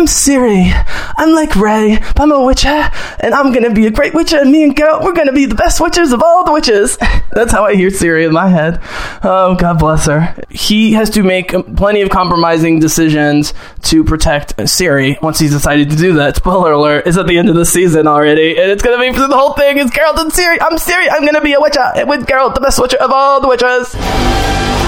[0.00, 0.72] I'm Ciri.
[1.18, 2.88] I'm like Ray, but I'm a witcher,
[3.20, 5.54] and I'm gonna be a great witcher, and me and Geralt, we're gonna be the
[5.54, 6.96] best witches of all the witches.
[7.32, 8.80] That's how I hear Ciri in my head.
[9.22, 10.34] Oh, God bless her.
[10.48, 13.52] He has to make plenty of compromising decisions
[13.82, 15.20] to protect Ciri.
[15.20, 18.06] Once he's decided to do that, spoiler alert, it's at the end of the season
[18.06, 20.56] already, and it's gonna be the whole thing is Geralt and Ciri.
[20.62, 21.08] I'm Ciri.
[21.10, 24.79] I'm gonna be a witcher with Geralt, the best witcher of all the witches.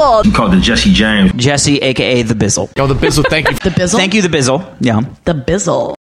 [0.00, 0.24] Bizzle.
[0.24, 1.32] You called the Jesse James.
[1.32, 2.70] Jesse, aka the Bizzle.
[2.76, 3.56] Yo, the Bizzle, thank you.
[3.60, 3.96] The Bizzle.
[3.96, 4.76] Thank you, the Bizzle.
[4.80, 5.00] Yeah.
[5.24, 5.94] The Bizzle.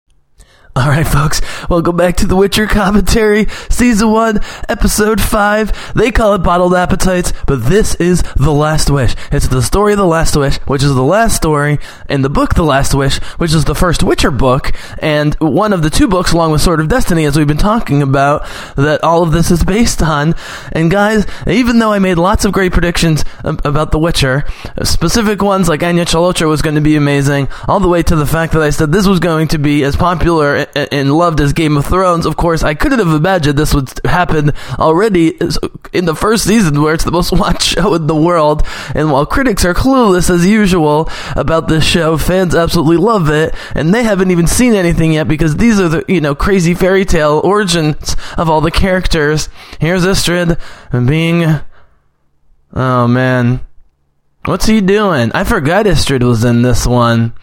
[0.78, 5.94] All right, folks, welcome back to The Witcher Commentary, Season 1, Episode 5.
[5.94, 9.16] They call it Bottled Appetites, but this is The Last Wish.
[9.32, 12.54] It's the story of The Last Wish, which is the last story in the book
[12.54, 16.30] The Last Wish, which is the first Witcher book, and one of the two books,
[16.30, 19.64] along with Sword of Destiny, as we've been talking about, that all of this is
[19.64, 20.36] based on.
[20.70, 24.44] And guys, even though I made lots of great predictions about The Witcher,
[24.84, 28.26] specific ones like Anya Chalotra was going to be amazing, all the way to the
[28.26, 31.77] fact that I said this was going to be as popular and loved as Game
[31.77, 32.27] of Thrones.
[32.27, 35.38] Of course, I couldn't have imagined this would happen already
[35.92, 38.62] in the first season, where it's the most watched show in the world.
[38.94, 43.94] And while critics are clueless as usual about this show, fans absolutely love it, and
[43.94, 47.41] they haven't even seen anything yet because these are the you know crazy fairy tale
[47.42, 49.48] origins of all the characters.
[49.80, 50.58] Here's Istredd
[51.06, 51.60] being,
[52.72, 53.60] oh man,
[54.44, 55.30] what's he doing?
[55.32, 57.34] I forgot Istredd was in this one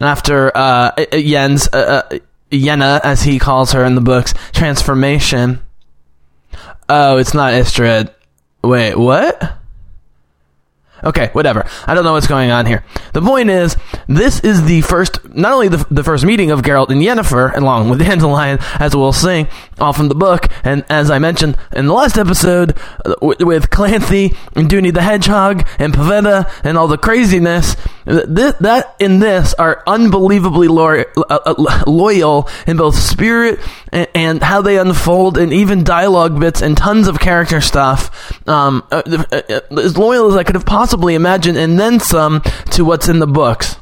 [0.00, 2.18] after uh, Jens, uh,
[2.50, 5.60] Yenna, as he calls her in the books, transformation.
[6.88, 8.12] Oh, it's not Istredd.
[8.62, 9.59] Wait, what?
[11.02, 11.66] Okay, whatever.
[11.86, 12.84] I don't know what's going on here.
[13.12, 16.90] The point is, this is the first, not only the, the first meeting of Geralt
[16.90, 19.46] and Yennefer, along with Dandelion, as we'll see,
[19.78, 23.70] off from the book, and as I mentioned in the last episode, uh, with, with
[23.70, 29.54] Calanthe and Duny the Hedgehog and Pavetta and all the craziness, th- that in this
[29.54, 33.58] are unbelievably lo- uh, uh, loyal in both spirit
[33.92, 38.36] and, and how they unfold, and even dialogue bits and tons of character stuff.
[38.48, 42.42] Um, uh, uh, uh, as loyal as I could have possibly imagined, and then some
[42.70, 43.79] to what's in the books.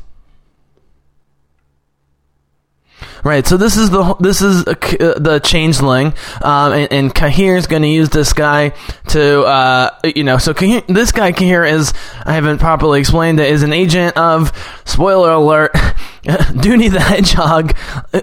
[3.25, 7.15] Right, so this is the this is uh, K- uh, the changeling, um, and, and
[7.15, 8.73] Cahir is going to use this guy
[9.09, 11.93] to, uh, you know, so Cahir, this guy Cahir is
[12.25, 14.53] I haven't properly explained it is an agent of
[14.85, 15.73] spoiler alert,
[16.23, 17.77] Duny the Hedgehog,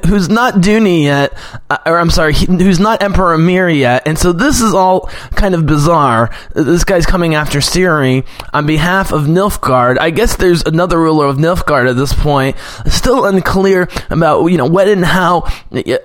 [0.06, 1.34] who's not Duny yet,
[1.70, 5.56] uh, or I'm sorry, who's not Emperor Emhyr yet, and so this is all kind
[5.56, 6.30] of bizarre.
[6.54, 9.98] This guy's coming after Ciri on behalf of Nilfgaard.
[10.00, 12.58] I guess there's another ruler of Nilfgaard at this point.
[12.88, 15.42] Still unclear about you know when and how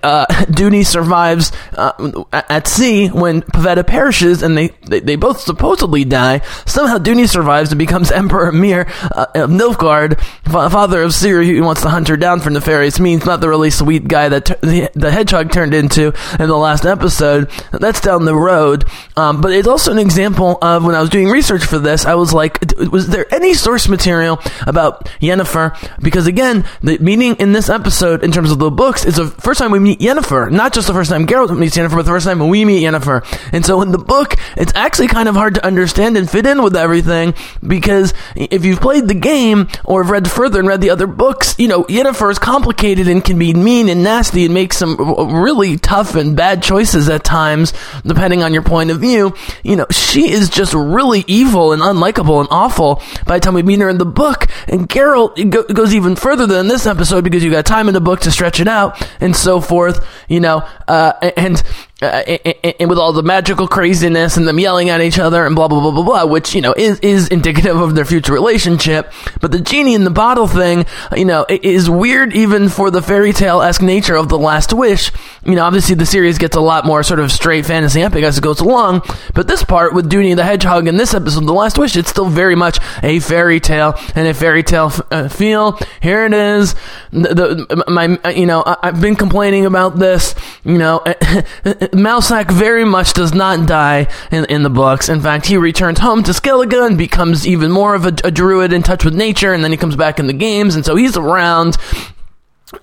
[0.03, 6.05] uh, Duny survives uh, at sea when Pavetta perishes, and they, they they both supposedly
[6.05, 6.39] die.
[6.67, 11.63] Somehow Duny survives and becomes Emperor Emhyr uh, of Nilfgaard, fa- father of Ciri, who
[11.63, 13.25] wants to hunt her down for nefarious means.
[13.25, 17.51] Not the really sweet guy that the, the hedgehog turned into in the last episode.
[17.73, 18.85] That's down the road.
[19.17, 22.15] Um, but it's also an example of when I was doing research for this, I
[22.15, 22.59] was like,
[22.91, 25.77] was there any source material about Yennefer?
[26.01, 29.59] Because again, the meaning in this episode, in terms of the books, is the first
[29.59, 30.51] time we meet Yennefer.
[30.51, 33.25] Not just the first time Geralt meets Yennefer, but the first time we meet Yennefer.
[33.53, 36.63] And so in the book, it's actually kind of hard to understand and fit in
[36.63, 37.35] with everything
[37.67, 41.59] because if you've played the game or have read further and read the other books,
[41.59, 44.97] you know, Yennefer is complicated and can be mean and nasty and make some
[45.35, 47.73] really tough and bad choices at times,
[48.05, 49.35] depending on your point of view.
[49.63, 53.63] You know, she is just really evil and unlikable and awful by the time we
[53.63, 54.47] meet her in the book.
[54.69, 58.01] And Geralt go- goes even further than this episode because you got time in the
[58.01, 60.59] book to stretch it out and so forth, you know,
[60.89, 61.63] uh, and
[62.03, 65.55] uh, and, and with all the magical craziness and them yelling at each other and
[65.55, 69.13] blah blah blah blah blah, which you know is is indicative of their future relationship.
[69.41, 70.87] But the genie in the bottle thing,
[71.17, 75.11] you know, is weird even for the fairy tale esque nature of the Last Wish.
[75.45, 78.39] You know, obviously the series gets a lot more sort of straight fantasy epic as
[78.39, 79.03] it goes along.
[79.35, 82.11] But this part with Duny the Hedgehog in this episode, of The Last Wish, it's
[82.11, 85.79] still very much a fairy tale and a fairy tale f- uh, feel.
[86.01, 86.75] Here it is.
[87.13, 90.35] The, the my you know I, I've been complaining about this.
[90.65, 91.03] You know,
[91.93, 95.09] Mousesack very much does not die in, in the books.
[95.09, 98.73] In fact, he returns home to Skellige and becomes even more of a, a druid
[98.73, 101.17] in touch with nature, and then he comes back in the games, and so he's
[101.17, 101.77] around.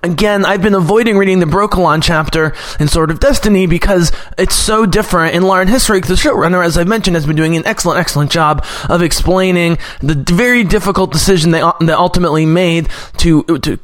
[0.02, 4.84] Again, I've been avoiding reading the Brokilon chapter in Sword of Destiny because it's so
[4.84, 5.34] different.
[5.34, 8.66] In Lauren Hissrich, the showrunner, as I've mentioned, has been doing an excellent, excellent job
[8.90, 13.76] of explaining the very difficult decision they, they ultimately made to, to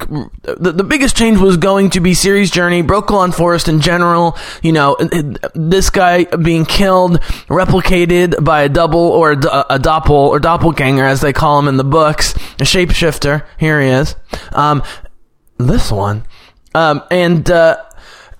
[0.42, 4.72] the, the biggest change was going to be Ciri's journey, Brokilon Forest in general, you
[4.72, 4.98] know,
[5.54, 9.36] this guy being killed, replicated by a double or a,
[9.70, 13.46] a doppel or doppelganger, as they call him in the books, a shapeshifter.
[13.58, 14.14] Here he is.
[14.52, 14.82] Um,
[15.58, 16.24] this one.
[16.74, 17.82] Um, and, uh,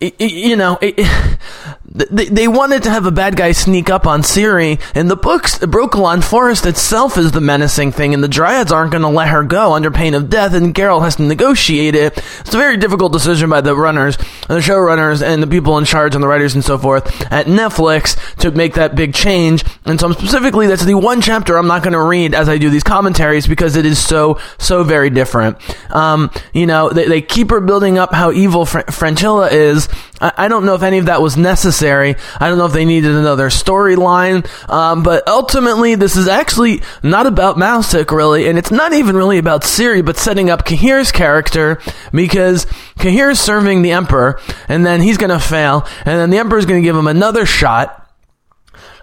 [0.01, 1.39] you know, it,
[1.87, 4.81] they, they wanted to have a bad guy sneak up on Ciri.
[4.97, 8.93] In the books, the Brokilon Forest itself is the menacing thing, and the Dryads aren't
[8.93, 12.17] going to let her go under pain of death, and Geralt has to negotiate it.
[12.41, 14.17] It's a very difficult decision by the runners,
[14.49, 18.17] the showrunners, and the people in charge, and the writers and so forth at Netflix
[18.37, 19.63] to make that big change.
[19.85, 22.57] And so, I'm specifically, that's the one chapter I'm not going to read as I
[22.57, 25.59] do these commentaries because it is so, so very different.
[25.95, 29.89] Um, you know, they, they keep her building up how evil Fr- Fringilla is.
[30.21, 31.74] I, I don't know if any of that was necessary.
[31.83, 34.47] I don't know if they needed another storyline.
[34.71, 39.39] Um, but ultimately, this is actually not about Mousesack, really, and it's not even really
[39.39, 41.81] about Ciri, but setting up Cahir's character
[42.13, 42.67] because
[42.99, 46.83] Cahir's serving the Emperor, and then he's going to fail, and then the Emperor's going
[46.83, 48.01] to give him another shot.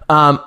[0.09, 0.43] Um,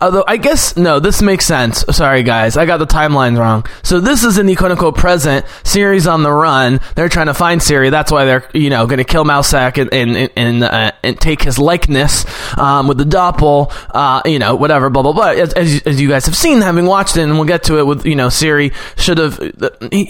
[0.00, 1.84] Although I guess no, this makes sense.
[1.90, 3.66] Sorry guys, I got the timelines wrong.
[3.82, 5.46] So this is in the quote unquote present.
[5.64, 6.80] Ciri's on the run.
[6.94, 7.90] They're trying to find Ciri.
[7.90, 11.42] That's why they're you know going to kill Mousesack and and and, uh, and take
[11.42, 12.24] his likeness
[12.58, 13.72] um, with the doppel.
[13.90, 15.30] Uh, you know whatever blah blah blah.
[15.30, 17.86] As, as, as you guys have seen, having watched it, and we'll get to it
[17.86, 19.40] with you know Ciri should have.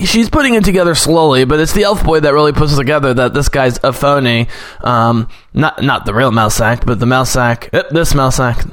[0.04, 3.14] She's putting it together slowly, but it's the elf boy that really puts it together
[3.14, 4.48] that this guy's a phony.
[4.80, 7.70] Um, not not the real Mousesack, but the Mousesack.
[7.90, 8.68] This Mousesack.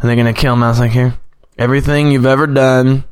[0.00, 1.18] And they're gonna kill Mousesack here.
[1.58, 3.04] Everything you've ever done,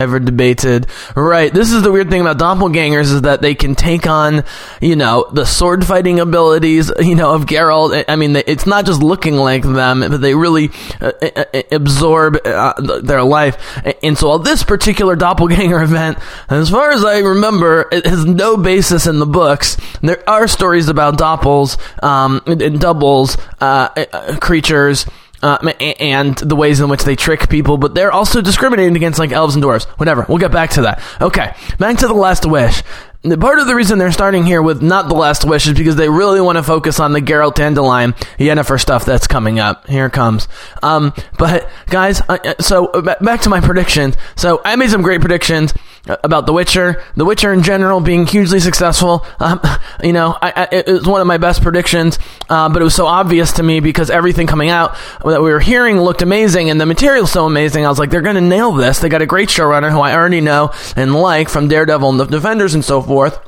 [0.00, 0.86] ever debated.
[1.16, 1.52] Right.
[1.52, 4.44] This is the weird thing about doppelgangers is that they can take on,
[4.80, 8.04] you know, the sword fighting abilities, you know, of Geralt.
[8.08, 10.70] I mean, it's not just looking like them, but they really
[11.00, 13.56] uh, uh, uh absorb uh, their life.
[14.02, 16.18] And so, all this particular doppelganger event,
[16.48, 19.76] as far as I remember, it has no basis in the books.
[20.00, 25.06] There are stories about doppels um, and doubles uh, uh creatures
[25.42, 25.58] uh,
[26.00, 29.54] and the ways in which they trick people, but they're also discriminating against like elves
[29.54, 29.84] and dwarves.
[29.98, 30.26] Whatever.
[30.28, 31.02] We'll get back to that.
[31.20, 32.82] Okay, back to the Last Wish.
[33.22, 36.08] Part of the reason they're starting here with not the Last Wish is because they
[36.08, 39.88] really want to focus on the Geralt Dandelion Yennefer stuff that's coming up.
[39.88, 40.46] Here comes.
[40.84, 42.22] Um, but guys,
[42.60, 42.86] so
[43.20, 44.16] back to my predictions.
[44.36, 45.74] So I made some great predictions
[46.08, 49.26] about The Witcher, The Witcher in general being hugely successful.
[49.40, 49.60] Um,
[50.02, 52.18] you know, I, I, it was one of my best predictions,
[52.48, 55.60] uh, but it was so obvious to me because everything coming out that we were
[55.60, 57.84] hearing looked amazing and the material's so amazing.
[57.84, 58.98] I was like, they're going to nail this.
[58.98, 62.24] They got a great showrunner who I already know and like from Daredevil and the
[62.26, 63.38] Defenders and so forth.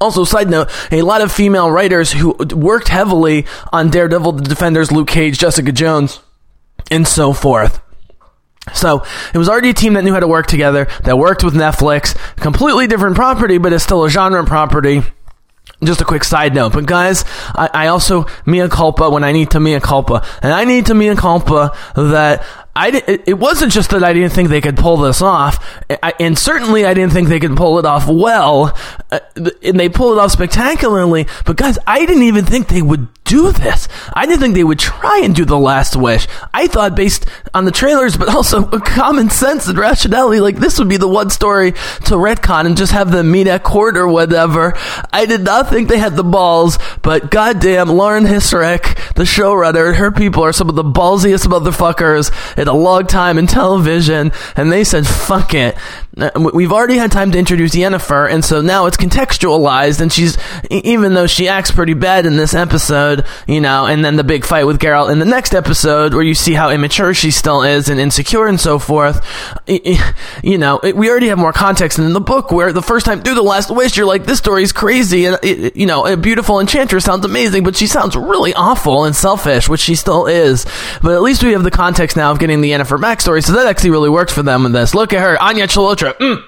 [0.00, 4.92] Also, side note, a lot of female writers who worked heavily on Daredevil, the Defenders,
[4.92, 6.20] Luke Cage, Jessica Jones,
[6.90, 7.80] and so forth.
[8.74, 9.02] So
[9.34, 12.16] it was already a team that knew how to work together, that worked with Netflix.
[12.36, 15.02] Completely different property, but it's still a genre property.
[15.82, 17.24] Just a quick side note, but guys,
[17.54, 20.94] I, I also mea culpa when I need to mea culpa, and I need to
[20.94, 22.44] mea culpa that
[22.74, 25.64] I it wasn't just that I didn't think they could pull this off,
[26.02, 28.76] I, and certainly I didn't think they could pull it off well,
[29.10, 29.20] uh,
[29.62, 31.26] and they pulled it off spectacularly.
[31.44, 33.86] But guys, I didn't even think they would do this.
[34.12, 36.26] I didn't think they would try and do the Last Wish.
[36.52, 40.88] I thought, based on the trailers, but also common sense and rationality, like this would
[40.88, 44.74] be the one story to retcon and just have them meet at court or whatever.
[45.12, 50.10] I did not think they had the balls, but goddamn, Lauren Hissrich, the showrunner, her
[50.10, 54.84] people are some of the ballsiest motherfuckers in a long time in television, and they
[54.84, 55.76] said, fuck it.
[56.16, 60.36] Uh, we've already had time to introduce Yennefer, and so now it's contextualized, and she's,
[60.70, 64.44] even though she acts pretty bad in this episode, you know, and then the big
[64.44, 67.88] fight with Geralt in the next episode, where you see how immature she still is
[67.88, 69.24] and insecure and so forth,
[69.66, 73.22] you know, we already have more context than in the book, where the first time
[73.22, 77.04] through The Last Wish, you're like, this story's crazy, and, you know, a beautiful enchantress
[77.04, 80.66] sounds amazing, but she sounds really awful and selfish, which she still is.
[81.02, 83.66] But at least we have the context now of getting the Yennefer backstory, so that
[83.66, 84.94] actually really works for them in this.
[84.94, 86.14] Look at her, Anya Chalotra.
[86.14, 86.44] Mm.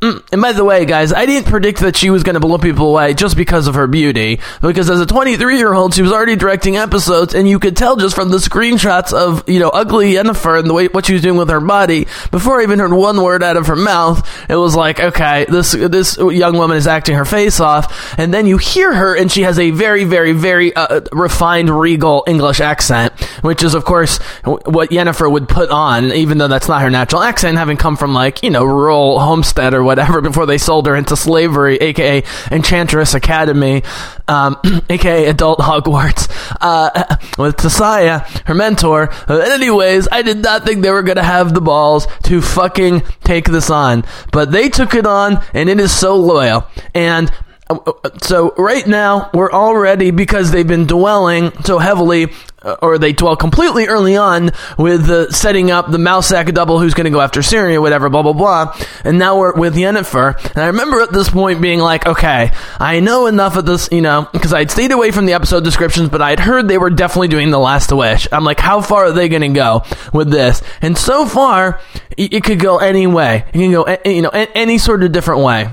[0.00, 2.56] Mm, And by the way, guys, I didn't predict that she was going to blow
[2.58, 4.38] people away just because of her beauty.
[4.62, 7.96] Because as a 23 year old, she was already directing episodes, and you could tell
[7.96, 11.22] just from the screenshots of you know ugly Jennifer and the way what she was
[11.22, 12.06] doing with her body.
[12.30, 15.72] Before I even heard one word out of her mouth, it was like, okay, this
[15.72, 18.16] this young woman is acting her face off.
[18.20, 22.22] And then you hear her, and she has a very, very, very uh, refined, regal
[22.28, 26.82] English accent, which is of course what Jennifer would put on, even though that's not
[26.82, 30.58] her natural accent, having come from like you know rural homestead or whatever before they
[30.58, 33.82] sold her into slavery, aka Enchantress Academy,
[34.28, 34.56] um,
[34.90, 36.28] aka Adult Hogwarts,
[36.60, 39.08] uh, with Tissaia, her mentor.
[39.26, 43.46] Uh, anyways, I did not think they were gonna have the balls to fucking take
[43.46, 47.30] this on, but they took it on, and it is so loyal and.
[47.70, 47.76] uh,
[48.22, 52.30] So right now we're already because they've been dwelling so heavily, uh,
[52.60, 57.04] Uh, or they dwell completely early on with setting up the sack double who's going
[57.04, 58.76] to go after Syria, whatever, blah blah blah.
[59.04, 62.50] And now we're with Yennefer, and I remember at this point being like, okay,
[62.80, 66.08] I know enough of this, you know, because I'd stayed away from the episode descriptions,
[66.08, 68.26] but I'd heard they were definitely doing the Last Wish.
[68.32, 70.60] I'm like, how far are they going to go with this?
[70.82, 71.80] And so far,
[72.16, 73.44] it, could go any way.
[73.48, 75.70] It can go, you know, any sort of different way.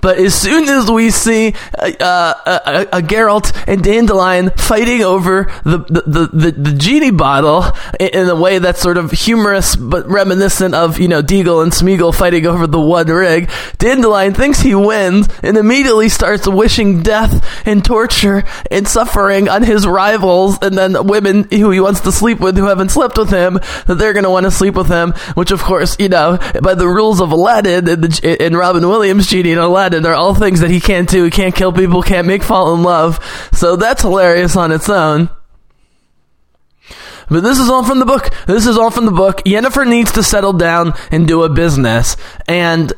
[0.00, 5.50] But as soon as we see uh, uh, a, a Geralt and Dandelion fighting over
[5.64, 7.64] the the, the, the, genie bottle
[7.98, 12.14] in, a way that's sort of humorous but reminiscent of you know Deagol and Smeagol
[12.14, 17.84] fighting over the one rig, Dandelion thinks he wins and immediately starts wishing death and
[17.84, 22.56] torture and suffering on his rivals and then women who he wants to sleep with
[22.56, 23.54] who haven't slept with him
[23.86, 26.74] that they're going to want to sleep with him, which of course you know by
[26.74, 30.70] the rules of Aladdin and, the, and Robin Williams genie Aladdin they're all things that
[30.70, 31.24] he can't do.
[31.24, 33.18] He can't kill people, can't make fall in love.
[33.52, 35.30] So that's hilarious on its own.
[37.28, 38.30] But this is all from the book.
[38.46, 39.38] This is all from the book.
[39.44, 42.16] Yennefer needs to settle down and do a business.
[42.46, 42.92] And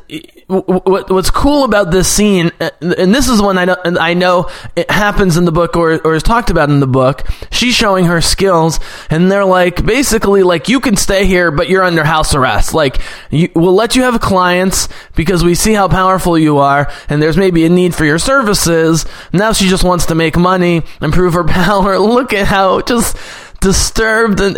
[0.47, 4.89] what's cool about this scene, uh, and this is one I know, I know it
[4.89, 7.27] happens in the book or, or is talked about in the book.
[7.51, 8.79] She's showing her skills,
[9.09, 12.73] and they're like basically like you can stay here, but you're under house arrest.
[12.73, 17.21] Like you, we'll let you have clients because we see how powerful you are, and
[17.21, 19.05] there's maybe a need for your services.
[19.33, 21.99] Now she just wants to make money and prove her power.
[21.99, 23.17] Look at how just
[23.59, 24.57] disturbed and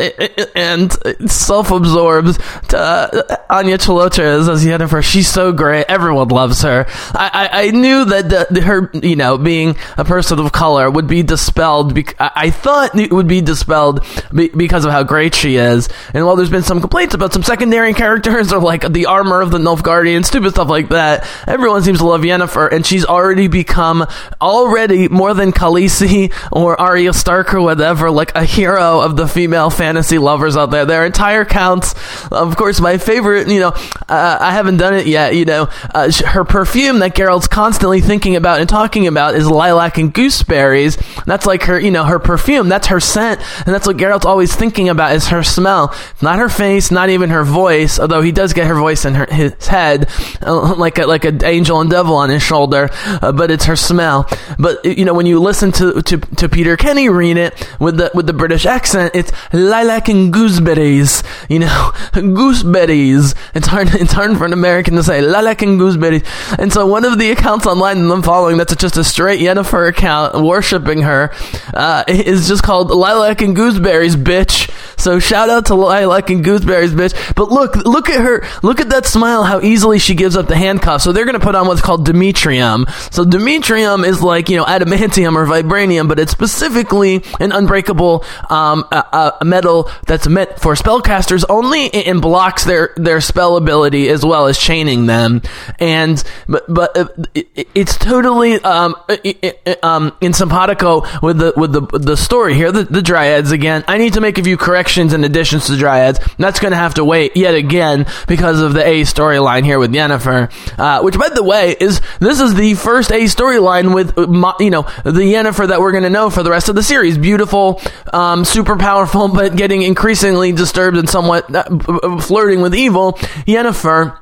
[0.55, 2.39] and self-absorbed
[2.73, 5.03] uh, Anya Chalotra is as Yennefer.
[5.03, 5.85] She's so great.
[5.87, 6.85] Everyone loves her.
[7.13, 11.07] I, I, I knew that the, her, you know, being a person of color would
[11.07, 11.97] be dispelled.
[12.19, 15.89] I thought it would be dispelled be- because of how great she is.
[16.13, 19.51] And while there's been some complaints about some secondary characters or like the armor of
[19.51, 24.05] the Nilfgaardian, stupid stuff like that, everyone seems to love Yennefer, and she's already become
[24.41, 29.69] already more than Khaleesi or Arya Stark or whatever, like a hero of the female
[29.69, 30.85] fantasy lovers out there.
[30.85, 31.93] Their entire counts.
[32.31, 33.69] Of course, my favorite, you know,
[34.09, 38.35] uh, I haven't done it yet, you know, uh, her perfume that Geralt's constantly thinking
[38.35, 40.97] about and talking about is lilac and gooseberries.
[41.25, 42.69] That's like her, you know, her perfume.
[42.69, 43.41] That's her scent.
[43.65, 45.95] And that's what Geralt's always thinking about is her smell.
[46.21, 49.27] Not her face, not even her voice, although he does get her voice in her,
[49.29, 50.09] his head,
[50.41, 52.89] uh, like a, like an angel and devil on his shoulder,
[53.21, 54.27] uh, but it's her smell.
[54.57, 58.11] But, you know, when you listen to, to, to Peter Kenny read it with the,
[58.13, 58.78] with the British accent,
[59.13, 61.23] it's lilac and gooseberries.
[61.49, 63.35] You know, gooseberries.
[63.53, 63.89] It's hard.
[63.99, 66.23] It's hard for an American to say lilac and gooseberries.
[66.57, 69.89] And so one of the accounts online that I'm following, that's just a straight Yennefer
[69.89, 71.31] account worshiping her,
[71.73, 74.69] uh, is just called lilac and gooseberries, bitch.
[74.99, 77.13] So shout out to lilac and gooseberries, bitch.
[77.35, 78.45] But look, look at her.
[78.63, 79.43] Look at that smile.
[79.43, 81.03] How easily she gives up the handcuffs.
[81.03, 82.89] So they're gonna put on what's called dimeritium.
[83.13, 88.68] So dimeritium is like you know adamantium or vibranium, but it's specifically an unbreakable um,
[88.91, 94.25] a, a metal that's meant for spellcasters only and blocks their their spell ability as
[94.25, 95.41] well as chaining them.
[95.79, 101.71] And but but uh, it, it's totally um, it, um in simpatico with the with
[101.73, 102.71] the the story here.
[102.71, 103.83] The, the dryads again.
[103.87, 106.19] I need to make a few corrections and additions to dryads.
[106.37, 109.91] That's going to have to wait yet again because of the A storyline here with
[109.91, 114.53] Yennefer, uh, which by the way is this is the first A storyline with uh,
[114.59, 117.17] you know the Yennefer that we're going to know for the rest of the series.
[117.17, 117.81] Beautiful,
[118.13, 123.13] um, super powerful, but getting increasingly disturbed and somewhat uh, flirting with evil.
[123.47, 124.19] Yennefer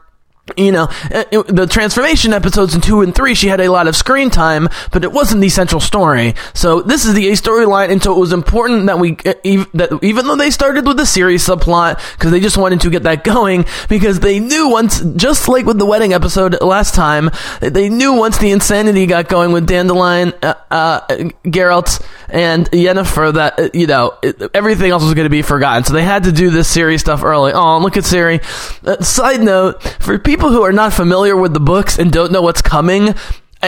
[0.55, 3.95] you know, uh, the transformation episodes in two and three, she had a lot of
[3.95, 6.35] screen time, but it wasn't the central story.
[6.53, 9.33] So this is the A storyline, and so it was important that we, uh,
[9.73, 13.03] that even though they started with the Ciri's subplot, because they just wanted to get
[13.03, 17.89] that going, because they knew once, just like with the wedding episode last time, they
[17.89, 21.01] knew once the insanity got going with Dandelion, uh, uh,
[21.45, 24.17] Geralt, and Yennefer that, uh, you know,
[24.53, 25.83] everything else was going to be forgotten.
[25.83, 27.53] So they had to do this Ciri's stuff early.
[27.53, 28.43] Oh, look at Ciri.
[28.85, 32.31] Uh, side note, for people people who are not familiar with the books and don't
[32.31, 33.15] know what's coming,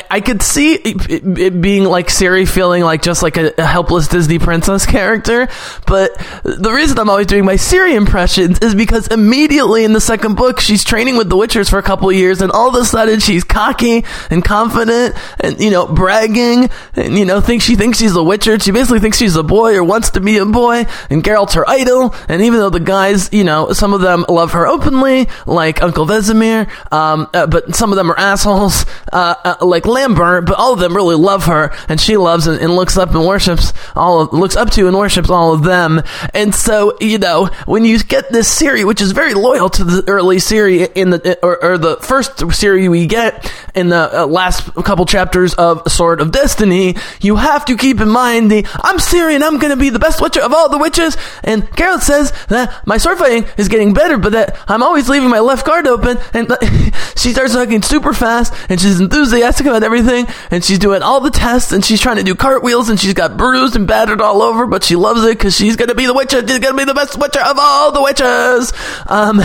[0.10, 4.40] I, could see it, being like Ciri feeling like just like a, a helpless Disney
[4.40, 5.48] princess character.
[5.88, 10.36] But the reason I'm always doing my Ciri impressions is because immediately in the second
[10.36, 13.20] book, she's training with the Witchers for a couple years, and all of a sudden
[13.20, 18.16] she's cocky and confident and, you know, bragging and, you know, thinks she thinks she's
[18.16, 18.60] a Witcher.
[18.60, 21.68] She basically thinks she's a boy or wants to be a boy, and Geralt's her
[21.70, 22.14] idol.
[22.28, 26.06] And even though the guys, you know, some of them love her openly, like Uncle
[26.06, 30.74] Vesemir, um, uh, but some of them are assholes, uh, uh, like Lambert, but all
[30.74, 34.22] of them really love her, and she loves and, and looks up and worships all
[34.22, 36.02] of, looks up to and worships all of them.
[36.34, 40.04] And so, you know, when you get this series, which is very loyal to the
[40.08, 44.74] early series in the or, or the first series we get in the uh, last
[44.84, 49.36] couple chapters of Sword of Destiny, you have to keep in mind the I'm Ciri
[49.36, 51.18] and I'm going to be the best witcher of all the witches.
[51.44, 55.30] And Carol says that my sword fighting is getting better, but that I'm always leaving
[55.30, 56.18] my left guard open.
[56.34, 56.48] And
[57.16, 61.32] she starts talking super fast, and she's enthusiastic about everything, and she's doing all the
[61.32, 64.68] tests, and she's trying to do cartwheels, and she's got bruised and battered all over,
[64.68, 66.46] but she loves it because she's gonna be the witcher.
[66.48, 68.74] She's gonna be the best witcher of all the witches.
[69.08, 69.42] Um,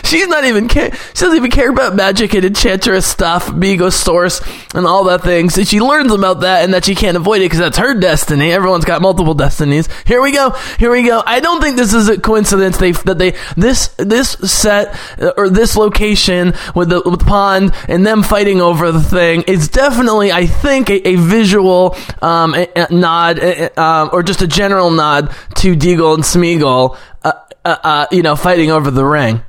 [0.04, 0.92] she's not even care.
[0.92, 4.40] She doesn't even care about magic and enchantress stuff, Migo source,
[4.74, 5.54] and all that things.
[5.54, 8.52] So she learns about that, and that she can't avoid it because that's her destiny.
[8.52, 9.88] Everyone's got multiple destinies.
[10.06, 10.50] Here we go.
[10.78, 11.22] Here we go.
[11.24, 12.78] I don't think this is a coincidence.
[12.78, 14.98] They that they this this set
[15.36, 19.44] or this location with the with the pond and them fighting over the thing.
[19.46, 23.38] It's definitely, I think, a, a visual um, a, a nod
[23.78, 27.32] um, or just a general nod to Deagol and Smeagol, uh,
[27.64, 29.42] uh, uh, you know, fighting over the ring.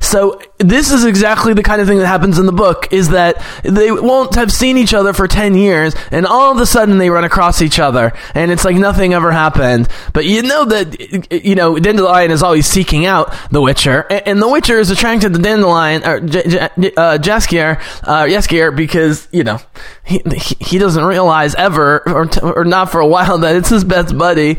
[0.00, 3.42] So this is exactly the kind of thing that happens in the book is that
[3.62, 7.10] they won't have seen each other for 10 years and all of a sudden they
[7.10, 9.88] run across each other and it's like nothing ever happened.
[10.12, 14.48] But you know that, you know, Dandelion is always seeking out the Witcher and the
[14.48, 16.60] Witcher is attracted to Dandelion, or J- J-
[16.96, 19.58] uh, Jaskier, uh, Jaskier because, you know,
[20.04, 20.22] he,
[20.60, 24.16] he doesn't realize ever or, t- or not for a while that it's his best
[24.16, 24.58] buddy.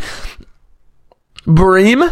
[1.45, 2.03] Bream?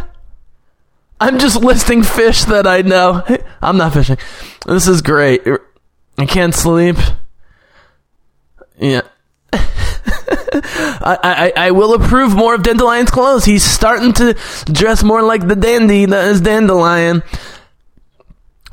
[1.19, 3.24] I'm just listing fish that I know.
[3.62, 4.17] I'm not fishing.
[4.65, 5.41] This is great.
[6.17, 6.97] I can't sleep.
[8.79, 9.01] Yeah.
[9.53, 13.45] I, I, I will approve more of Dandelion's clothes.
[13.45, 17.23] He's starting to dress more like the dandy that is Dandelion.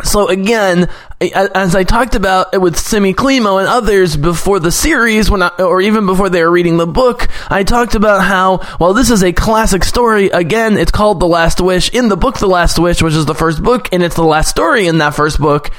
[0.02, 0.88] So again,
[1.20, 5.80] as I talked about with Simi Climo and others before the series, when I, or
[5.80, 9.32] even before they were reading the book, I talked about how, while this is a
[9.32, 10.30] classic story.
[10.30, 11.90] Again, it's called The Last Wish.
[11.90, 14.50] In the book, The Last Wish, which is the first book, and it's the last
[14.50, 15.70] story in that first book.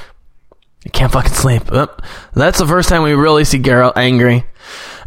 [0.86, 1.64] I can't fucking sleep.
[2.32, 4.46] That's the first time we really see Geralt angry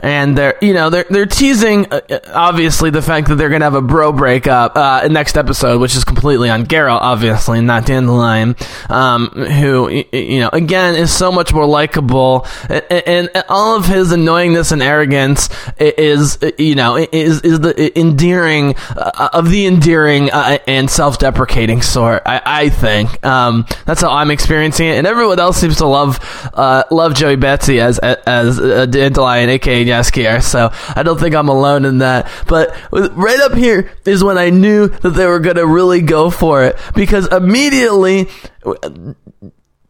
[0.02, 2.02] and they're you know they're they're teasing uh,
[2.34, 6.04] obviously the fact that they're gonna have a bro breakup uh, next episode, which is
[6.04, 8.56] completely on Geralt, obviously, not Dandelion,
[8.90, 14.12] um, who you know again is so much more likable, and, and, all of his
[14.12, 20.60] annoyingness and arrogance is you know is is the endearing uh, of the endearing uh,
[20.68, 22.22] and self deprecating sort.
[22.26, 26.20] I, I think um, that's how I'm experiencing it, and everyone else seems to love
[26.54, 31.50] uh, love Joey Batey as as a Dandelion, aka Jaskier, so I don't think I'm
[31.50, 32.30] alone in that.
[32.48, 36.30] But right up here is when I knew that they were going to really go
[36.30, 38.28] for it because immediately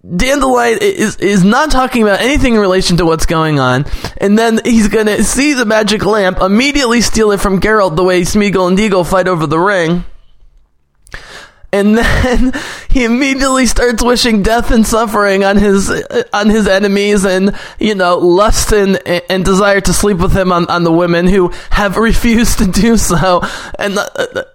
[0.04, 3.86] Dandelion is is not talking about anything in relation to what's going on,
[4.18, 8.22] and then he's gonna see the magic lamp, immediately steal it from Geralt the way
[8.22, 10.06] Smeagol and Deagol fight over the ring.
[11.72, 12.54] And then
[12.90, 15.90] he immediately starts wishing death and suffering on his
[16.34, 18.98] on his enemies, and you know lust and
[19.30, 22.98] and desire to sleep with him on, on the women who have refused to do
[22.98, 23.42] so.
[23.78, 24.48] And the,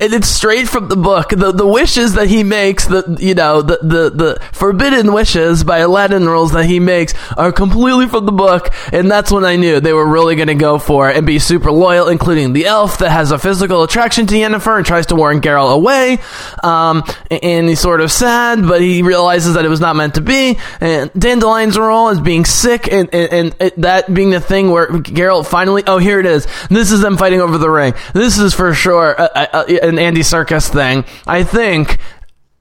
[0.00, 1.28] and it's straight from the book.
[1.30, 5.78] The the wishes that he makes, the you know the the, the forbidden wishes by
[5.78, 9.78] Aladdin rules that he makes are completely from the book, and that's when I knew
[9.80, 13.10] they were really to go for it and be super loyal, including the elf that
[13.10, 16.18] has a physical attraction to Yennefer and tries to warn Geralt away.
[16.62, 20.20] Um, and he's sort of sad, but he realizes that it was not meant to
[20.20, 20.58] be.
[20.80, 25.46] And Dandelion's role is being sick, and, and, and that being the thing where Geralt
[25.46, 26.46] finally, oh here it is.
[26.68, 27.94] This is them fighting over the ring.
[28.14, 29.20] This is for sure.
[29.20, 31.04] Uh, uh, an Andy Serkis thing.
[31.26, 31.98] I think.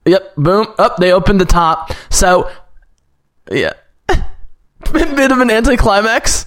[0.05, 0.35] Yep.
[0.35, 0.67] Boom.
[0.77, 0.97] Up.
[0.97, 1.93] they opened the top.
[2.09, 2.51] So,
[3.51, 3.73] yeah.
[4.91, 6.45] Bit of an anticlimax.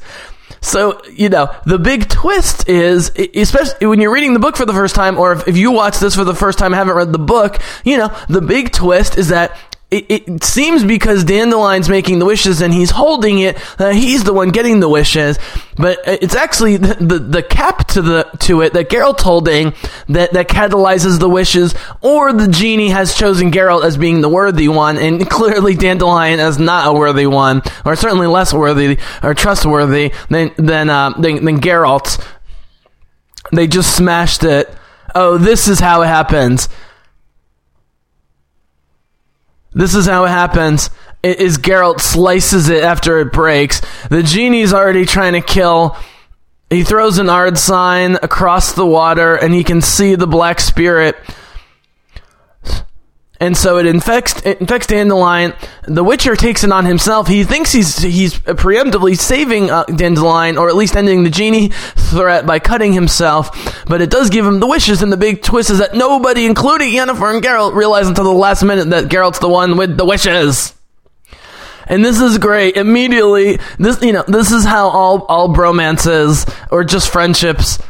[0.63, 4.73] So, you know, the big twist is, especially when you're reading the book for the
[4.73, 7.19] first time, or if, if you watch this for the first time, haven't read the
[7.19, 9.57] book, you know, the big twist is that
[9.93, 14.33] it, it seems because Dandelion's making the wishes and he's holding it that he's the
[14.33, 15.39] one getting the wishes,
[15.77, 19.75] but it's actually the, the, the cap to the to it that Geralt's holding
[20.09, 24.69] that that catalyzes the wishes, or the genie has chosen Geralt as being the worthy
[24.69, 30.13] one, and clearly Dandelion as not a worthy one, or certainly less worthy or trustworthy
[30.31, 32.25] than than uh, than, than Geralt.
[33.53, 34.75] They just smashed it.
[35.15, 36.71] Oh, this is how it happens.
[39.75, 40.91] This is how it happens.
[41.23, 43.81] It is Geralt slices it after it breaks.
[44.11, 45.97] The genie's already trying to kill.
[46.69, 51.17] He throws an Aard sign across the water, and he can see the black spirit.
[53.43, 55.53] And so it infects it infects Dandelion.
[55.89, 57.27] The Witcher takes it on himself.
[57.27, 62.47] He thinks he's he's preemptively saving uh, Dandelion, or at least ending the genie threat
[62.47, 63.85] by cutting himself.
[63.89, 66.93] But it does give him the wishes, and the big twist is that nobody, including
[66.93, 70.73] Yennefer and Geralt, realize until the last minute that Geralt's the one with the wishes.
[71.89, 72.77] And this is great.
[72.77, 77.81] Immediately, this you know this is how all all bromances or just friendships,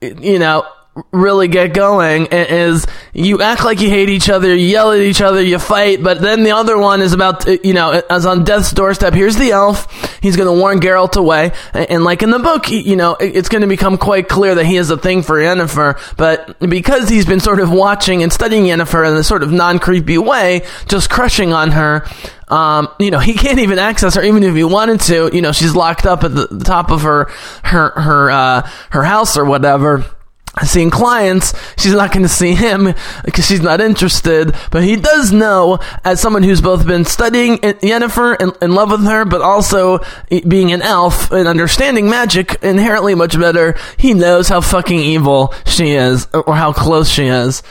[0.00, 0.66] you know,
[1.10, 5.22] really get going is you act like you hate each other, you yell at each
[5.22, 8.44] other, you fight, but then the other one is about, to, you know, as on
[8.44, 9.14] death's doorstep.
[9.14, 9.90] Here's the elf.
[10.20, 11.52] He's going to warn Geralt away.
[11.72, 14.74] And like in the book, you know, it's going to become quite clear that he
[14.76, 19.10] has a thing for Yennefer, but because he's been sort of watching and studying Yennefer
[19.10, 22.06] in a sort of non-creepy way, just crushing on her,
[22.48, 25.30] um, you know, he can't even access her, even if he wanted to.
[25.32, 27.30] You know, she's locked up at the, the top of her,
[27.64, 30.04] her, her, uh, her house or whatever
[30.64, 34.54] seeing clients, she's not going to see him because she's not interested.
[34.70, 39.04] But he does know, as someone who's both been studying Yennefer and in love with
[39.04, 40.00] her, but also
[40.46, 45.92] being an elf and understanding magic inherently much better, he knows how fucking evil she
[45.92, 47.62] is or how close she is.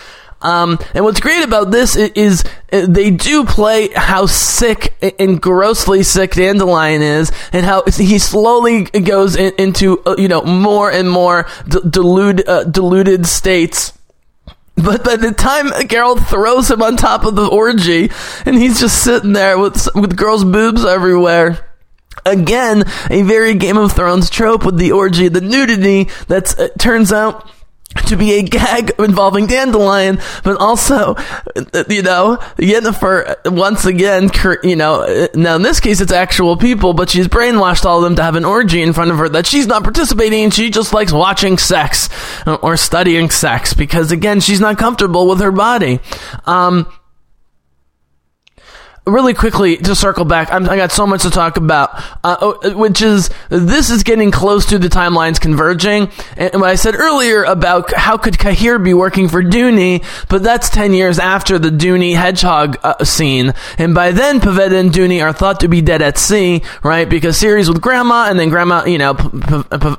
[0.42, 6.04] Um, and what's great about this is, uh, they do play how sick and grossly
[6.04, 11.10] sick Dandelion is, and how he slowly goes in, into uh, you know more and
[11.10, 13.94] more d- dilute, uh, diluted states.
[14.76, 18.10] But by the time Geralt throws him on top of the orgy,
[18.46, 21.68] and he's just sitting there with with girls' boobs everywhere.
[22.26, 26.10] Again, a very Game of Thrones trope with the orgy, the nudity.
[26.28, 27.50] That uh, turns out
[28.08, 31.16] to be a gag involving Dandelion, but also,
[31.90, 34.30] you know, Yennefer, once again,
[34.64, 38.16] you know, now in this case it's actual people, but she's brainwashed all of them
[38.16, 40.52] to have an orgy in front of her that she's not participating in.
[40.52, 42.10] She just likes watching sex
[42.46, 46.00] or studying sex because, again, she's not comfortable with her body.
[46.46, 46.92] Um,
[49.08, 51.90] really quickly to circle back, I'm, i got so much to talk about,
[52.24, 56.10] uh, oh, which is this is getting close to the timelines converging.
[56.38, 60.70] And what I said earlier about how could Cahir be working for Duny, but that's
[60.70, 63.54] 10 years after the Duny hedgehog uh, scene.
[63.78, 67.10] And by then, Pavetta and Duny are thought to be dead at sea, right?
[67.10, 69.12] Because Ciri's with Grandma, and then Grandma, you know,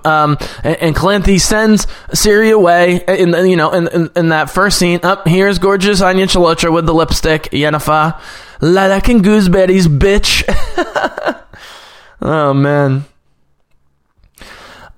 [0.04, 5.00] um, and Calanthe sends Ciri away in, you know, in, in, in that first scene.
[5.02, 8.20] Up, oh, here's gorgeous Anya Chalotra with the lipstick, Yennefer.
[8.62, 10.44] Lilac and gooseberries, bitch.
[12.22, 13.05] oh man.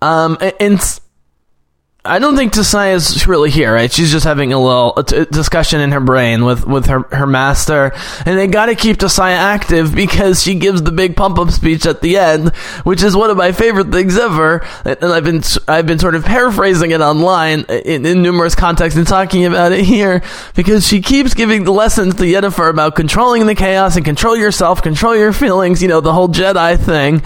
[0.02, 1.00] Um, and
[2.06, 3.90] I don't think is really here, right?
[3.90, 4.92] She's just having a little
[5.30, 7.92] discussion in her brain with, with her, her master.
[8.26, 12.02] And they gotta keep Tissaia active because she gives the big pump up speech at
[12.02, 14.62] the end, which is one of my favorite things ever.
[14.84, 18.98] And I've been, I've been sort of paraphrasing it online uh, in, in numerous contexts
[18.98, 20.22] and talking about it here
[20.54, 24.82] because she keeps giving the lessons to Yennefer about controlling the chaos and control yourself,
[24.82, 27.22] control your feelings, you know, the whole Jedi thing.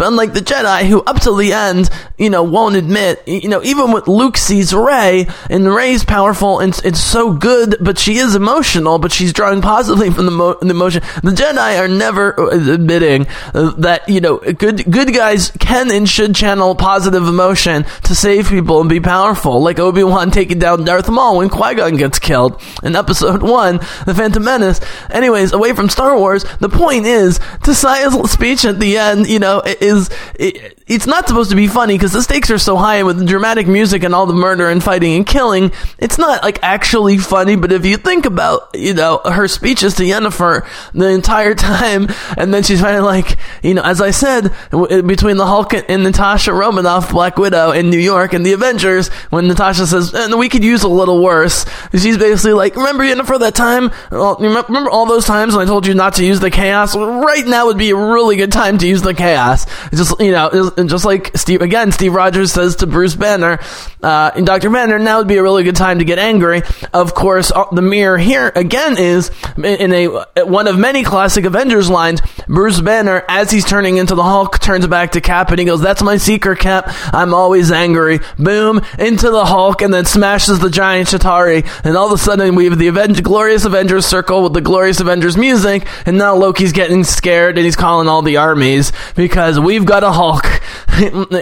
[0.00, 3.62] But unlike the Jedi, who up till the end, you know, won't admit, you know,
[3.62, 8.34] even with Luke sees Rey, and Rey's powerful and it's so good, but she is
[8.34, 11.02] emotional, but she's drawing positively from the, mo- the emotion.
[11.22, 16.08] The Jedi are never uh, admitting uh, that, you know, good, good guys can and
[16.08, 21.10] should channel positive emotion to save people and be powerful, like Obi-Wan taking down Darth
[21.10, 24.80] Maul when Qui-Gon gets killed in episode one, The Phantom Menace.
[25.10, 29.38] Anyways, away from Star Wars, the point is, to Tissaia's speech at the end, you
[29.38, 29.60] know,
[29.90, 33.06] is it, it's not supposed to be funny because the stakes are so high and
[33.06, 35.72] with the dramatic music and all the murder and fighting and killing.
[35.98, 40.02] It's not like actually funny, but if you think about, you know, her speeches to
[40.02, 45.36] Yennefer the entire time, and then she's finally like, you know, as I said, between
[45.36, 49.86] the Hulk and Natasha Romanoff, Black Widow in New York and the Avengers, when Natasha
[49.86, 53.90] says, and we could use a little worse, she's basically like, remember Yennefer that time?
[54.10, 56.96] Remember all those times when I told you not to use the chaos?
[56.96, 59.66] Right now would be a really good time to use the chaos.
[59.90, 63.58] Just you know, just like Steve again, Steve Rogers says to Bruce Banner,
[64.02, 64.70] uh, and Dr.
[64.70, 66.62] Banner, now would be a really good time to get angry.
[66.92, 71.90] Of course, uh, the mirror here again is in a one of many classic Avengers
[71.90, 72.20] lines.
[72.48, 75.80] Bruce Banner, as he's turning into the Hulk, turns back to Cap and he goes,
[75.80, 76.92] "That's my secret, Cap.
[77.12, 82.06] I'm always angry." Boom into the Hulk, and then smashes the giant Chitauri, and all
[82.06, 82.90] of a sudden we have the
[83.22, 87.76] glorious Avengers circle with the glorious Avengers music, and now Loki's getting scared and he's
[87.76, 90.44] calling all the armies because we've got a Hulk.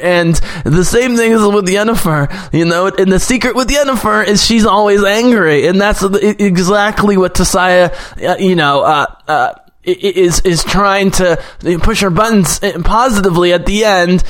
[0.03, 2.53] and the same thing is with Yennefer.
[2.53, 7.35] You know, and the secret with Yennefer is she's always angry, and that's exactly what
[7.35, 9.55] Tissaia, uh, you know, uh, uh,
[9.89, 11.43] is is trying to
[11.83, 14.23] push her buttons positively at the end,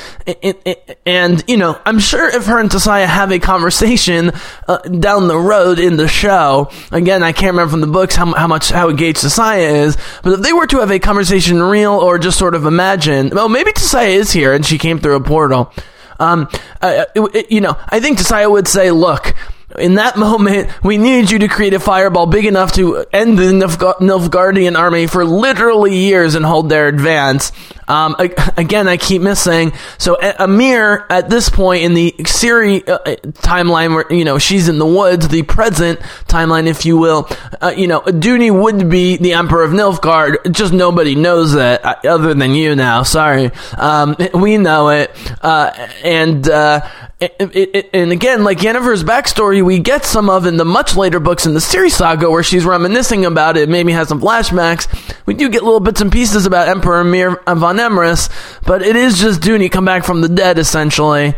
[1.05, 4.33] and you know, I'm sure if her and Tissaia have a conversation
[4.67, 8.33] uh, down the road in the show, again, I can't remember from the books how,
[8.35, 11.93] how much how engaged Tissaia is, but if they were to have a conversation real
[11.93, 15.23] or just sort of imagine, well, maybe Tissaia is here and she came through a
[15.23, 15.73] portal.
[16.21, 16.49] Um,
[16.83, 19.35] uh, it, you know, I think Tissaia would say, look
[19.77, 23.45] in that moment, we need you to create a fireball big enough to end the
[23.45, 27.53] Nilfgaardian army for literally years and hold their advance.
[27.89, 28.15] Um,
[28.57, 29.73] again, I keep missing.
[29.97, 34.69] So Emhyr, at this point in the Ciri uh, uh, timeline, where you know she's
[34.69, 37.29] in the woods, the present timeline, if you will,
[37.61, 40.53] uh, you know, Duny would be the Emperor of Nilfgaard.
[40.53, 43.03] Just nobody knows that uh, other than you now.
[43.03, 45.11] Sorry, um, we know it,
[45.43, 45.71] uh,
[46.05, 46.87] and uh,
[47.21, 51.19] it, it, and again, like Yennefer's backstory, we get some of in the much later
[51.19, 54.87] books in the Ciri saga where she's reminiscing about it, maybe has some flashbacks.
[55.27, 58.31] We do get little bits and pieces about Emperor Emhyr von Emrys,
[58.65, 61.35] but it is just Duny come back from the dead, essentially.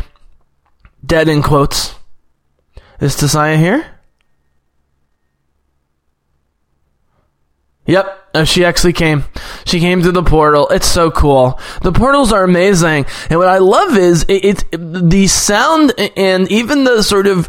[1.04, 1.94] Dead in quotes.
[3.00, 3.86] Is Tissaia here?
[7.86, 8.18] Yep.
[8.32, 9.24] Oh, she actually came.
[9.64, 10.68] She came through the portal.
[10.68, 11.58] It's so cool.
[11.82, 14.78] The portals are amazing, and what I love is it's it,
[15.10, 17.48] the sound and even the sort of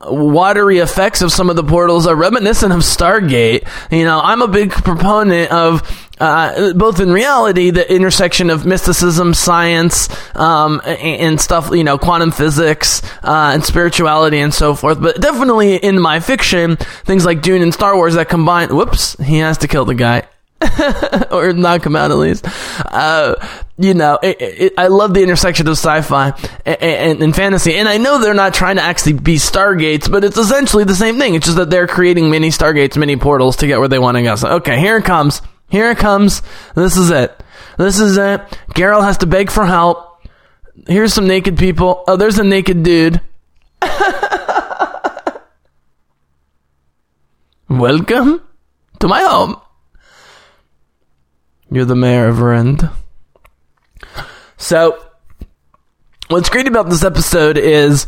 [0.00, 3.68] watery effects of some of the portals are reminiscent of Stargate.
[3.90, 5.82] You know, I'm a big proponent of
[6.24, 12.30] uh, both in reality, the intersection of mysticism, science, um, and stuff, you know, quantum
[12.30, 15.00] physics, uh, and spirituality and so forth.
[15.00, 19.38] But definitely in my fiction, things like Dune and Star Wars that combine, whoops, he
[19.38, 20.26] has to kill the guy.
[21.30, 22.46] or knock him out at least.
[22.86, 23.34] Uh,
[23.76, 26.28] you know, it, it, I love the intersection of sci-fi
[26.64, 30.24] and, and, and, fantasy, and I know they're not trying to actually be Stargates, but
[30.24, 31.34] it's essentially the same thing.
[31.34, 34.22] It's just that they're creating mini Stargates, mini portals to get where they want to
[34.22, 34.36] go.
[34.36, 35.42] So, okay, here it comes.
[35.74, 36.40] Here it comes.
[36.76, 37.42] This is it.
[37.78, 38.40] This is it.
[38.76, 40.24] Geralt has to beg for help.
[40.86, 42.04] Here's some naked people.
[42.06, 43.20] Oh, there's a naked dude.
[47.68, 48.40] Welcome
[49.00, 49.60] to my home.
[51.72, 52.88] You're the mayor of Rinde.
[54.56, 55.04] So,
[56.28, 58.06] what's great about this episode is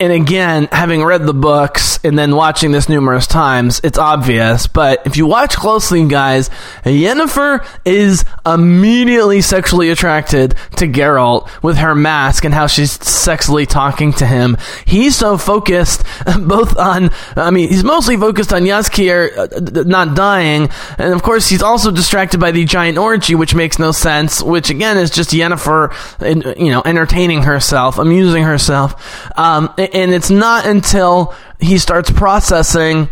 [0.00, 4.68] and again, having read the books and then watching this numerous times, it's obvious.
[4.68, 6.50] But if you watch closely, guys,
[6.84, 14.12] Yennefer is immediately sexually attracted to Geralt with her mask and how she's sexually talking
[14.14, 14.56] to him.
[14.86, 16.04] He's so focused
[16.40, 20.68] both on, I mean, he's mostly focused on Jaskier uh, not dying.
[20.96, 24.70] And of course, he's also distracted by the giant orgy, which makes no sense, which
[24.70, 28.94] again is just Yennefer, you know, entertaining herself, amusing herself.
[29.36, 33.08] Um, and it's not until he starts processing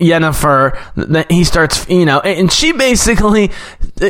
[0.00, 3.50] Yennefer that he starts, you know, and she basically,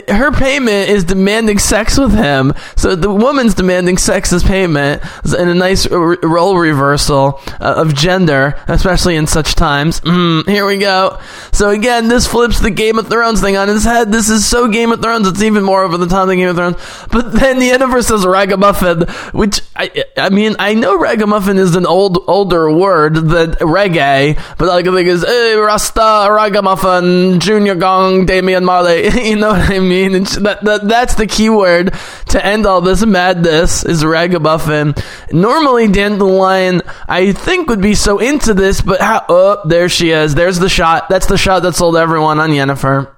[0.08, 2.54] her payment is demanding sex with him.
[2.74, 5.02] So the woman's demanding sex as payment
[5.38, 10.00] in a nice role reversal uh, of gender, especially in such times.
[10.00, 11.20] Mm, here we go.
[11.52, 14.10] So again, this flips the Game of Thrones thing on its head.
[14.10, 16.56] This is so Game of Thrones, it's even more over the top than Game of
[16.56, 16.76] Thrones.
[17.12, 22.18] But then the says ragamuffin, which I, I mean, I know ragamuffin is an old,
[22.26, 28.64] older word than reggae, but like the thing is, hey, Rasta, Ragamuffin, Junior Gong, Damian
[28.64, 29.08] Marley.
[29.28, 30.12] you know what I mean?
[30.12, 31.92] That, that, that's the key word
[32.30, 34.94] to end all this madness is Ragamuffin.
[35.32, 40.34] Normally, Dandelion, I think, would be so into this, but how, oh, there she is.
[40.34, 41.10] There's the shot.
[41.10, 43.14] That's the shot that sold everyone on Yennefer.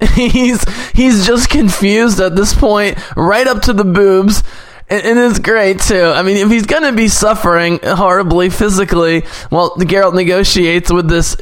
[0.14, 4.44] he's he's just confused at this point, right up to the boobs
[4.88, 6.02] and, it's great too.
[6.02, 11.36] I mean, if he's gonna be suffering horribly physically, well, Geralt negotiates with this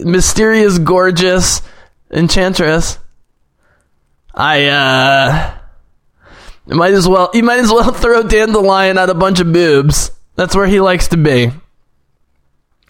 [0.00, 1.62] mysterious, gorgeous
[2.10, 2.98] enchantress.
[4.34, 5.54] I uh,
[6.66, 7.30] might as well.
[7.34, 10.10] You might as well throw Dandelion at a bunch of boobs.
[10.36, 11.52] That's where he likes to be.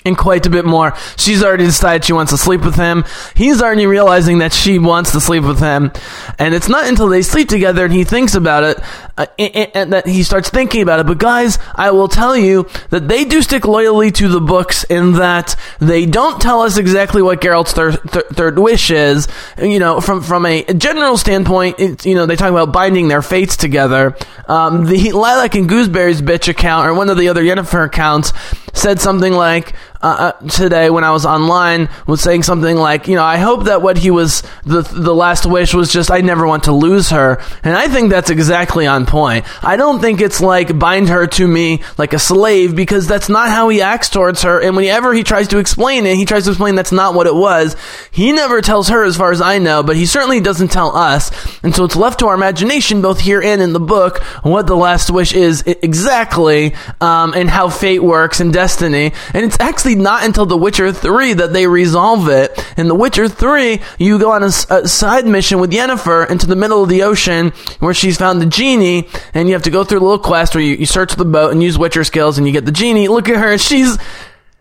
[0.05, 0.95] And quite a bit more.
[1.17, 3.05] She's already decided she wants to sleep with him.
[3.35, 5.93] He's already realizing that she wants to sleep with him.
[6.39, 8.81] And it's not until they sleep together and he thinks about it,
[9.17, 11.07] uh, and, and that he starts thinking about it.
[11.07, 15.15] But guys, I will tell you that they do stick loyally to the books in
[15.15, 19.27] that they don't tell us exactly what Geralt's thir- thir- third wish is.
[19.57, 23.57] You know, from, from a general standpoint, you know, they talk about binding their fates
[23.57, 24.17] together.
[24.49, 28.33] Um, the Lilac and Gooseberry's bitch account, or one of the other Yennefer accounts,
[28.75, 33.15] said something like, uh, uh, today when I was online was saying something like, you
[33.17, 36.47] know, I hope that what he was the the last wish was just I never
[36.47, 39.47] want to lose her, and I think that's exactly on point.
[39.65, 43.49] I don't think it's like bind her to me like a slave because that's not
[43.49, 44.61] how he acts towards her.
[44.61, 47.35] And whenever he tries to explain it, he tries to explain that's not what it
[47.35, 47.75] was.
[48.11, 51.31] He never tells her, as far as I know, but he certainly doesn't tell us.
[51.63, 54.77] And so it's left to our imagination, both here and in the book, what the
[54.77, 59.13] last wish is exactly, um, and how fate works and destiny.
[59.33, 62.59] And it's actually not until The Witcher 3 that they resolve it.
[62.77, 66.57] In The Witcher 3, you go on a, a, side mission with Yennefer into the
[66.57, 70.01] middle of the ocean where she's found the genie, and you have to go through
[70.01, 72.53] a little quest where you, you search the boat and use Witcher skills, and you
[72.53, 73.09] get the genie.
[73.09, 73.99] Look at her, she's.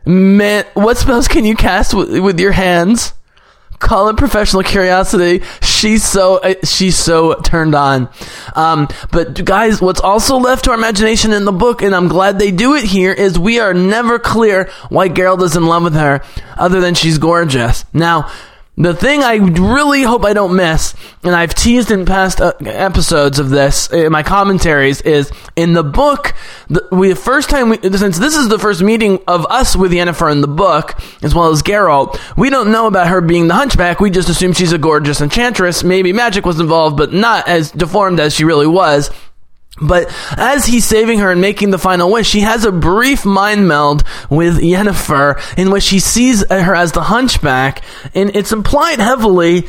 [0.06, 3.14] Man, what spells can you cast with, with your hands?
[3.84, 5.44] Call it professional curiosity.
[5.62, 8.10] She's so uh, she's so turned on.
[8.56, 12.40] Um, but guys, what's also left to our imagination in the book, and I'm glad
[12.40, 15.96] they do it here, is we are never clear why Geralt is in love with
[15.96, 16.22] her,
[16.58, 17.86] other than she's gorgeous.
[17.94, 18.32] Now.
[18.76, 23.38] The thing I really hope I don't miss, and I've teased in past uh, episodes
[23.38, 26.34] of this in my commentaries, is in the book.
[26.70, 29.92] The, we the first time we, since this is the first meeting of us with
[29.92, 33.54] Yennefer in the book, as well as Geralt, we don't know about her being the
[33.54, 34.00] Hunchback.
[34.00, 35.84] We just assume she's a gorgeous enchantress.
[35.84, 39.12] Maybe magic was involved, but not as deformed as she really was.
[39.82, 43.68] But as he's saving her and making the final wish, she has a brief mind
[43.68, 47.84] meld with Yennefer in which he sees her as the hunchback,
[48.14, 49.68] and it's implied heavily.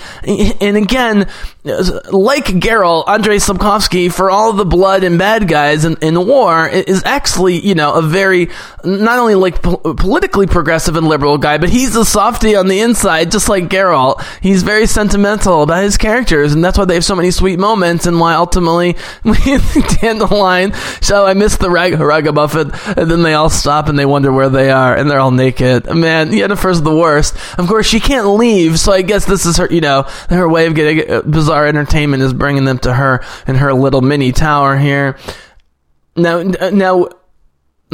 [0.60, 1.28] And again,
[1.64, 7.02] like Geralt, Andrei Sapkowski, for all the blood and bad guys in, in war, is
[7.06, 8.50] actually, you know, a very,
[8.84, 12.80] not only like po- politically progressive and liberal guy, but he's a softy on the
[12.80, 14.22] inside, just like Geralt.
[14.42, 18.04] He's very sentimental about his characters, and that's why they have so many sweet moments,
[18.04, 18.96] and why ultimately
[20.00, 20.72] Dandelion.
[21.00, 24.48] So I missed the rag- ragamuffin, and then they all stop and they wonder where
[24.48, 25.86] they are, and they're all naked.
[25.86, 27.34] Man, Yennefer's the worst.
[27.58, 30.66] Of course, she can't leave, so I guess this is her, you know, her way
[30.66, 34.76] of getting uh, bizarre entertainment is bringing them to her in her little mini tower
[34.76, 35.16] here.
[36.16, 37.08] Now, now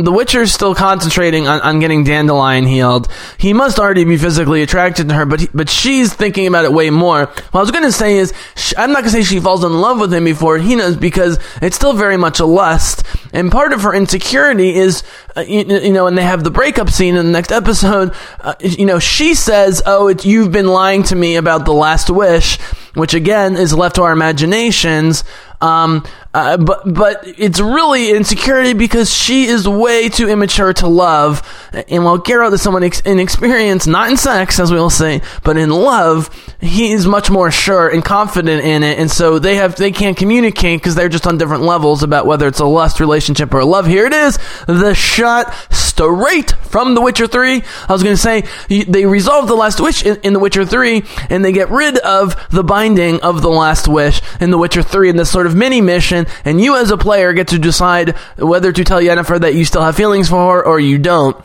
[0.04, 3.08] the Witcher's still concentrating on, on getting Dandelion healed.
[3.38, 6.72] He must already be physically attracted to her, but he, but she's thinking about it
[6.72, 7.26] way more.
[7.26, 9.64] What I was going to say is, she, I'm not going to say she falls
[9.64, 13.04] in love with him before he knows because it's still very much a lust.
[13.32, 15.02] And part of her insecurity is,
[15.36, 18.14] uh, you, you, know, and they have the breakup scene in the next episode.
[18.40, 22.10] Uh, you know, she says, "Oh, it's, you've been lying to me about the last
[22.10, 22.58] wish,"
[22.94, 25.24] which again is left to our imaginations.
[25.60, 31.42] Um, uh, but but it's really insecurity because she is way too immature to love.
[31.88, 35.56] And while Geralt is someone ex- inexperienced, not in sex, as we will say, but
[35.56, 39.00] in love, he is much more sure and confident in it.
[39.00, 42.46] And so they have they can't communicate because they're just on different levels about whether
[42.46, 43.86] it's a lust relationship or a love.
[43.86, 44.38] Here it is,
[44.68, 47.62] the shot straight from The Witcher 3.
[47.88, 51.02] I was going to say they resolve the last wish in, in The Witcher 3
[51.28, 55.10] and they get rid of the binding of the last wish in The Witcher 3
[55.10, 58.72] in this sort of mini mission and you as a player get to decide whether
[58.72, 61.36] to tell Yennefer that you still have feelings for her or you don't.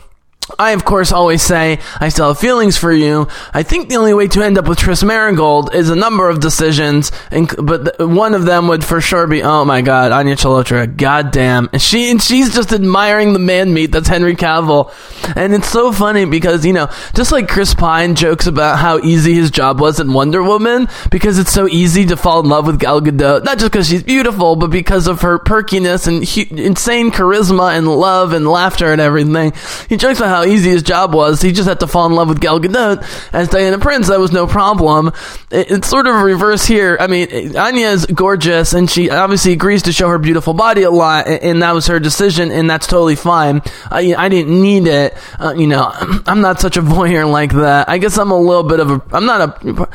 [0.58, 3.26] I, of course, always say I still have feelings for you.
[3.52, 6.40] I think the only way to end up with Triss Merigold is a number of
[6.40, 7.10] decisions,
[7.58, 11.82] but one of them would for sure be, oh my god, Anya Chalotra, goddamn, and
[11.82, 14.92] she and she's just admiring the man meat that's Henry Cavill,
[15.36, 19.34] and it's so funny because you know, just like Chris Pine jokes about how easy
[19.34, 22.78] his job was in Wonder Woman because it's so easy to fall in love with
[22.78, 27.10] Gal Gadot, not just because she's beautiful, but because of her perkiness and hu- insane
[27.10, 29.52] charisma and love and laughter and everything.
[29.88, 31.40] He jokes about how easy his job was.
[31.40, 34.08] He just had to fall in love with Gal Gadot as Diana Prince.
[34.08, 35.08] That was no problem.
[35.50, 36.96] It, it's sort of reverse here.
[37.00, 40.90] I mean, Anya is gorgeous, and she obviously agrees to show her beautiful body a
[40.90, 43.62] lot, and that was her decision, and that's totally fine.
[43.90, 45.16] I, I didn't need it.
[45.38, 45.90] Uh, you know,
[46.26, 47.88] I'm not such a voyeur like that.
[47.88, 49.02] I guess I'm a little bit of a.
[49.12, 49.88] I'm not a.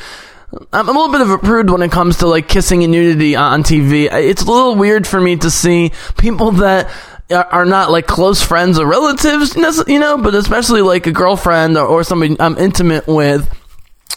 [0.73, 3.37] I'm a little bit of a prude when it comes to like kissing and nudity
[3.37, 4.11] on TV.
[4.11, 6.91] It's a little weird for me to see people that
[7.33, 9.55] are not like close friends or relatives,
[9.87, 13.49] you know, but especially like a girlfriend or, or somebody I'm intimate with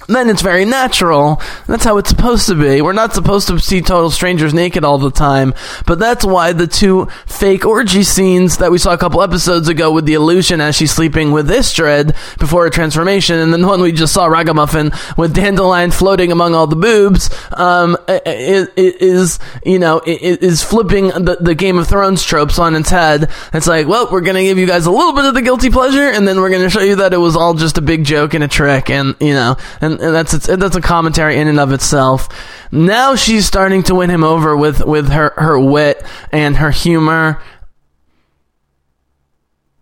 [0.09, 1.41] then it's very natural.
[1.67, 2.83] That's how it's supposed to be.
[2.83, 5.55] We're not supposed to see total strangers naked all the time,
[5.87, 9.91] but that's why the two fake orgy scenes that we saw a couple episodes ago
[9.93, 13.81] with the illusion as she's sleeping with Istredd before her transformation, and then the one
[13.81, 20.01] we just saw Ragamuffin with Dandelion floating among all the boobs, um, is, you know
[20.07, 23.31] is flipping the, the Game of Thrones tropes on its head.
[23.53, 26.09] It's like, well, we're gonna give you guys a little bit of the guilty pleasure,
[26.09, 28.45] and then we're gonna show you that it was all just a big joke and
[28.45, 32.29] a trick, and you know, and and, that's that's a commentary in and of itself.
[32.73, 37.43] Now she's starting to win him over with with her her wit and her humor.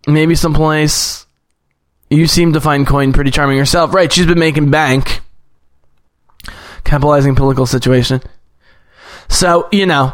[0.05, 1.25] Maybe someplace
[2.09, 4.11] you seem to find Coin pretty charming yourself, right?
[4.11, 5.21] She's been making bank,
[6.83, 8.21] capitalizing political situation.
[9.29, 10.13] So you know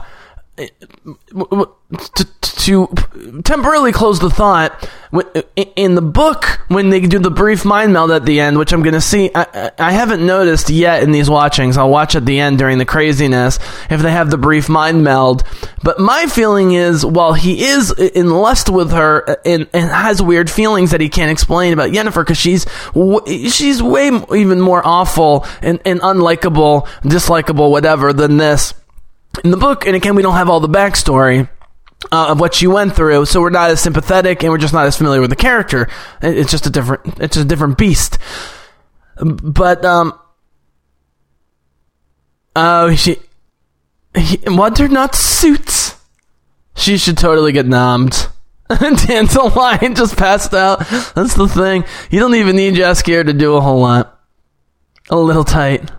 [0.59, 4.87] to, to temporarily close the thought
[5.75, 8.83] in the book when they do the brief mind meld at the end which i'm
[8.83, 11.77] going to see I, I, haven't noticed yet in these watchings.
[11.77, 15.43] I'll watch at the end during the craziness if they have the brief mind meld.
[15.83, 20.49] But my feeling is while he is in lust with her and, and has weird
[20.49, 22.65] feelings that he can't explain about Jennifer because she's
[23.53, 28.73] she's way even more awful and, and unlikable dislikable whatever than this
[29.43, 31.49] in the book, and again, we don't have all the backstory.
[32.13, 34.85] Uh, of what she went through, so we're not as sympathetic and we're just not
[34.85, 35.89] as familiar with the character.
[36.21, 38.17] It's just a different, it's just a different beast.
[39.17, 40.17] But um,
[42.55, 43.17] oh, she,
[44.15, 45.97] he, what are not suits?
[46.73, 48.29] She should totally get nommed.
[48.69, 50.79] Dandelion just passed out.
[51.15, 51.83] That's the thing.
[52.09, 54.19] You don't even need Jaskier to do a whole lot.
[55.09, 55.91] A little tight.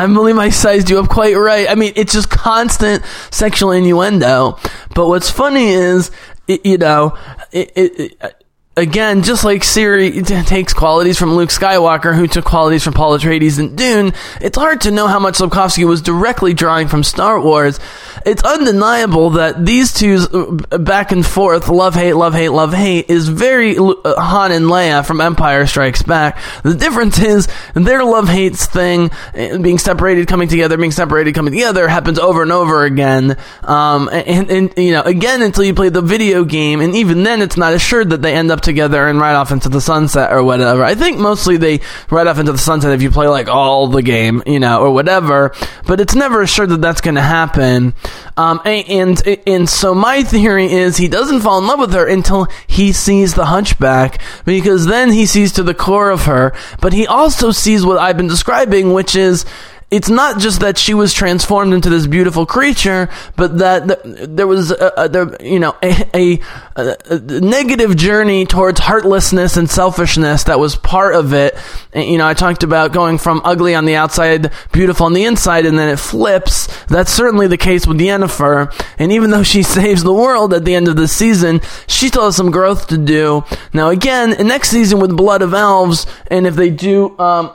[0.00, 1.68] I believe I sized you up quite right.
[1.68, 4.58] I mean, it's just constant sexual innuendo.
[4.94, 6.10] But what's funny is,
[6.48, 7.18] it, you know,
[7.52, 8.34] it, it,
[8.80, 13.58] again, just like Ciri takes qualities from Luke Skywalker, who took qualities from Paul Atreides
[13.58, 17.78] in Dune, it's hard to know how much Sapkowski was directly drawing from Star Wars.
[18.24, 23.10] It's undeniable that these two's uh, back and forth, love hate, love hate, love hate,
[23.10, 26.40] is very uh, Han and Leia from Empire Strikes Back.
[26.62, 31.52] The difference is their love hates thing, uh, being separated, coming together, being separated, coming
[31.52, 33.36] together, happens over and over again.
[33.62, 37.42] Um, and, and, you know, again, until you play the video game, and even then,
[37.42, 40.42] it's not assured that they end up together and ride off into the sunset or
[40.42, 40.84] whatever.
[40.84, 44.02] I think mostly they ride off into the sunset if you play like all the
[44.02, 45.52] game, you know, or whatever.
[45.86, 47.94] But it's never assured that that's going to happen.
[48.36, 48.88] Um, and,
[49.26, 52.92] and and so my theory is he doesn't fall in love with her until he
[52.92, 56.54] sees the Hunchback, because then he sees to the core of her.
[56.80, 59.44] But he also sees what I've been describing, which is
[59.90, 64.70] it's not just that she was transformed into this beautiful creature, but that there was
[64.70, 66.40] a, a there, you know a, a,
[66.76, 71.56] a, negative journey towards heartlessness and selfishness that was part of it.
[71.92, 75.24] And, you know, I talked about going from ugly on the outside, beautiful on the
[75.24, 76.68] inside, and then it flips.
[76.86, 78.72] That's certainly the case with Yennefer.
[78.98, 82.26] And even though she saves the world at the end of the season, she still
[82.26, 83.44] has some growth to do.
[83.72, 87.18] Now, again, next season with Blood of Elves, and if they do.
[87.18, 87.54] Um,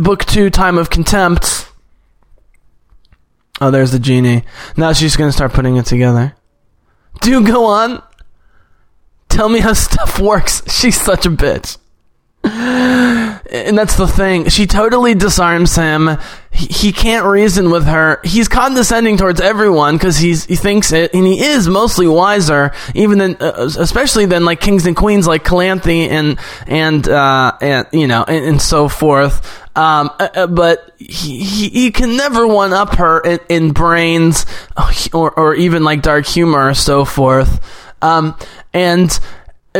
[0.00, 1.70] book two, Time of Contempt.
[3.60, 4.44] Oh, there's the genie.
[4.76, 6.34] Now she's gonna start putting it together.
[7.20, 8.02] Do go on.
[9.28, 10.62] Tell me how stuff works.
[10.72, 11.78] She's such a bitch.
[12.48, 14.48] And that's the thing.
[14.48, 16.10] She totally disarms him.
[16.50, 18.20] He, he can't reason with her.
[18.24, 23.18] He's condescending towards everyone because he's he thinks it, and he is mostly wiser, even
[23.18, 28.06] than, uh, especially than like kings and queens like Calanthe and and uh, and you
[28.06, 29.65] know and, and so forth.
[29.76, 34.46] Um, uh, uh, but he, he, he, can never one up her in, in brains
[35.12, 37.60] or, or even like dark humor or so forth.
[38.00, 38.38] Um,
[38.72, 39.10] and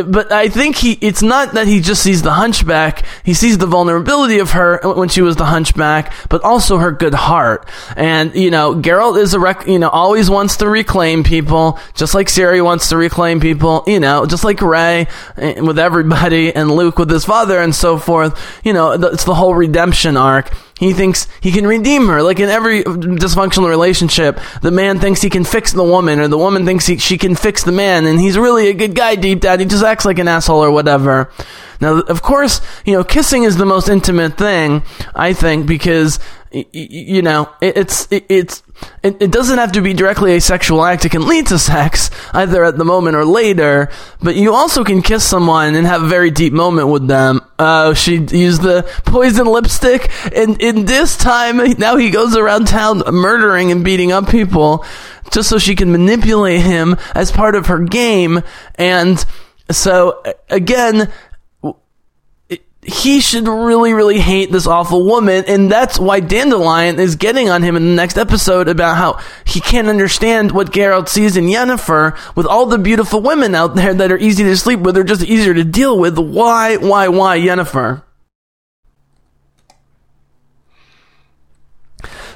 [0.03, 3.67] but I think he it's not that he just sees the hunchback, he sees the
[3.67, 7.69] vulnerability of her when she was the hunchback, but also her good heart.
[7.97, 12.15] And you know, Geralt is a rec- you know, always wants to reclaim people, just
[12.15, 16.71] like Ciri wants to reclaim people, you know, just like Rey eh, with everybody and
[16.71, 18.61] Luke with his father and so forth.
[18.65, 20.51] You know, it's the whole redemption arc.
[20.79, 22.23] He thinks he can redeem her.
[22.23, 26.37] Like in every dysfunctional relationship, the man thinks he can fix the woman, or the
[26.37, 29.41] woman thinks he, she can fix the man, and he's really a good guy deep
[29.41, 29.59] down.
[29.61, 31.31] He just acts like an asshole or whatever.
[31.81, 34.83] Now, of course, you know, kissing is the most intimate thing,
[35.15, 36.19] I think, because
[36.51, 38.63] you know, it's it's
[39.03, 41.05] it, doesn't have to be directly a sexual act.
[41.05, 43.89] It can lead to sex either at the moment or later.
[44.23, 47.41] But you also can kiss someone and have a very deep moment with them.
[47.59, 53.03] Uh, she used the poison lipstick, and in this time, now he goes around town
[53.07, 54.85] murdering and beating up people
[55.31, 58.43] just so she can manipulate him as part of her game.
[58.77, 59.25] And
[59.71, 61.13] so again,
[62.87, 67.63] he should really, really hate this awful woman, and that's why Dandelion is getting on
[67.63, 72.17] him in the next episode about how he can't understand what Geralt sees in Yennefer
[72.37, 75.25] with all the beautiful women out there that are easy to sleep with, or just
[75.25, 76.19] easier to deal with.
[76.19, 78.03] Why, why, why Yennefer?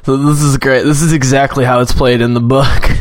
[0.04, 0.84] So this is great.
[0.84, 2.82] This is exactly how it's played in the book.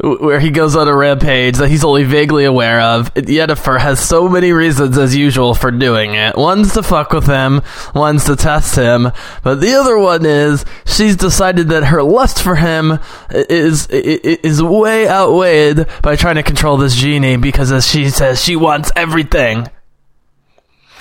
[0.00, 3.12] Where he goes on a rampage that he's only vaguely aware of.
[3.14, 6.36] Yennefer has so many reasons, as usual, for doing it.
[6.36, 7.62] One's to fuck with him,
[7.96, 9.10] one's to test him,
[9.42, 15.08] but the other one is she's decided that her lust for him is is way
[15.08, 19.66] outweighed by trying to control this genie because, as she says, she wants everything.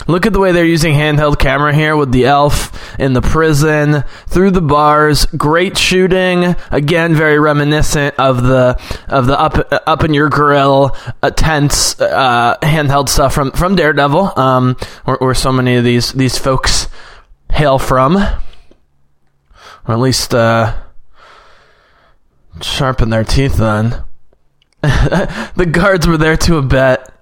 [0.08, 4.04] Look at the way they're using handheld camera here with the elf in the prison,
[4.28, 6.56] through the bars, great shooting.
[6.72, 8.80] Again, very reminiscent of the
[9.10, 14.40] of the up up in your grill, uh, tense uh, handheld stuff from from Daredevil,
[14.40, 14.78] um,
[15.34, 16.88] so many of these these folks
[17.52, 18.34] hail from, or
[19.88, 20.74] at least uh,
[22.62, 23.58] sharpen their teeth.
[23.58, 24.04] Then
[24.82, 27.14] the guards were there to abet.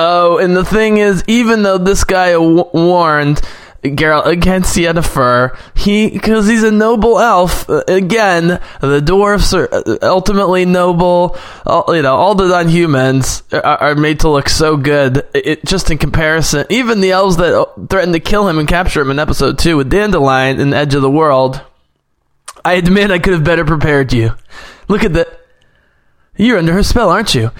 [0.00, 3.40] Oh, and the thing is, even though this guy w- warned
[3.82, 7.68] Geralt against Yennefer, he because he's a noble elf.
[7.68, 11.36] uh, Again, the dwarfs are uh, ultimately noble.
[11.66, 15.26] All, you know, all the non-humans are, are made to look so good.
[15.34, 19.10] It, just in comparison, even the elves that threatened to kill him and capture him
[19.10, 21.60] in episode two with Dandelion in Edge of the World.
[22.64, 24.30] I admit I could have better prepared you.
[24.88, 25.28] Look at that.
[26.36, 27.50] You're under her spell, aren't you?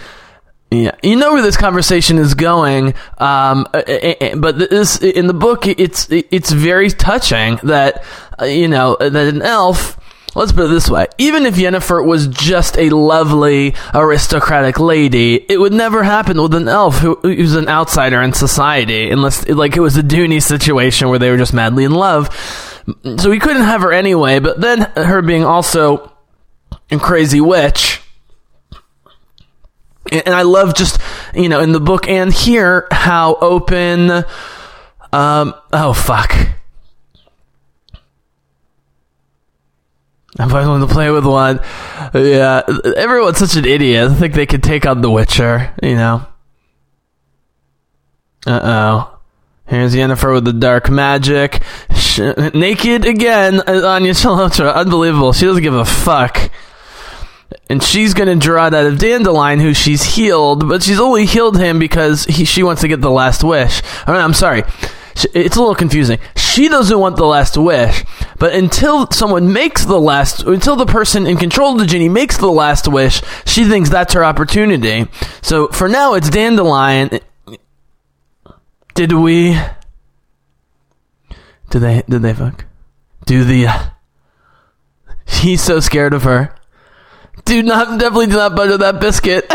[0.71, 5.27] Yeah, you know where this conversation is going, um, uh, uh, uh, but this in
[5.27, 8.05] the book it's it's very touching that
[8.43, 9.99] you know that an elf.
[10.35, 15.59] Let's put it this way: even if Yennefer was just a lovely aristocratic lady, it
[15.59, 19.81] would never happen with an elf who, who's an outsider in society, unless like it
[19.81, 22.29] was a Duny situation where they were just madly in love.
[23.17, 24.39] So we couldn't have her anyway.
[24.39, 26.13] But then her being also
[26.91, 27.98] a crazy witch
[30.13, 31.01] and I love just
[31.35, 34.25] you know in the book and here how open.
[35.13, 35.55] Um.
[35.73, 36.35] Oh fuck.
[40.41, 41.59] I'm going to play with one.
[42.15, 42.63] Yeah,
[42.97, 44.11] everyone's such an idiot.
[44.11, 45.75] I think they could take on The Witcher.
[45.83, 46.27] You know.
[48.47, 49.19] Uh oh.
[49.67, 51.63] Here's Yennefer with the dark magic.
[51.95, 52.21] Sh-
[52.55, 54.75] naked again, Anya Chalotra.
[54.75, 55.33] Unbelievable.
[55.33, 56.51] She doesn't give a fuck
[57.69, 61.27] and she's going to draw it out of Dandelion, who she's healed, but she's only
[61.27, 63.83] healed him because he, she wants to get the last wish.
[64.07, 64.65] I mean, I'm sorry.
[65.35, 66.19] It's a little confusing.
[66.37, 68.05] She doesn't want the last wish,
[68.39, 72.37] but until someone makes the last, until the person in control of the genie makes
[72.37, 75.09] the last wish, she thinks that's her opportunity.
[75.43, 77.19] So for now, it's Dandelion.
[78.95, 79.59] Did we?
[81.71, 82.03] Did they?
[82.09, 82.67] Did they fuck?
[83.27, 83.67] Do the?
[85.27, 86.55] He's so scared of her
[87.45, 89.47] do not definitely do not butter that biscuit.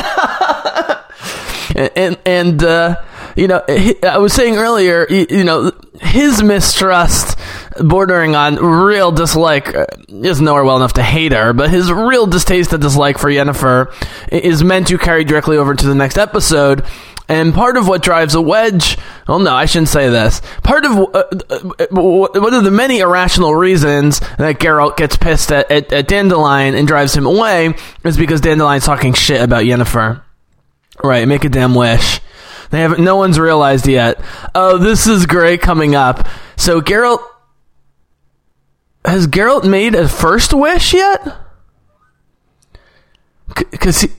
[1.75, 2.95] and and, uh,
[3.36, 3.63] you know,
[4.03, 7.38] I was saying earlier, you, know, his mistrust,
[7.79, 12.27] bordering on real dislike, uh, is nowhere well enough to hate her, but his real
[12.27, 13.93] distaste and dislike for Yennefer
[14.31, 16.86] is meant to carry directly over to the next episode.
[17.30, 18.97] And part of what drives a wedge,
[19.28, 20.41] well, no, I shouldn't say this.
[20.61, 25.71] Part of uh, uh, one of the many irrational reasons that Geralt gets pissed at,
[25.71, 30.21] at, at Dandelion and drives him away is because Dandelion's talking shit about Yennefer.
[31.03, 32.19] Right, make a damn wish.
[32.69, 33.03] They haven't.
[33.03, 34.19] No one's realized yet.
[34.53, 36.28] Oh, this is great coming up.
[36.57, 37.24] So Geralt
[39.05, 41.26] has Geralt made a first wish yet?
[43.71, 44.09] Because he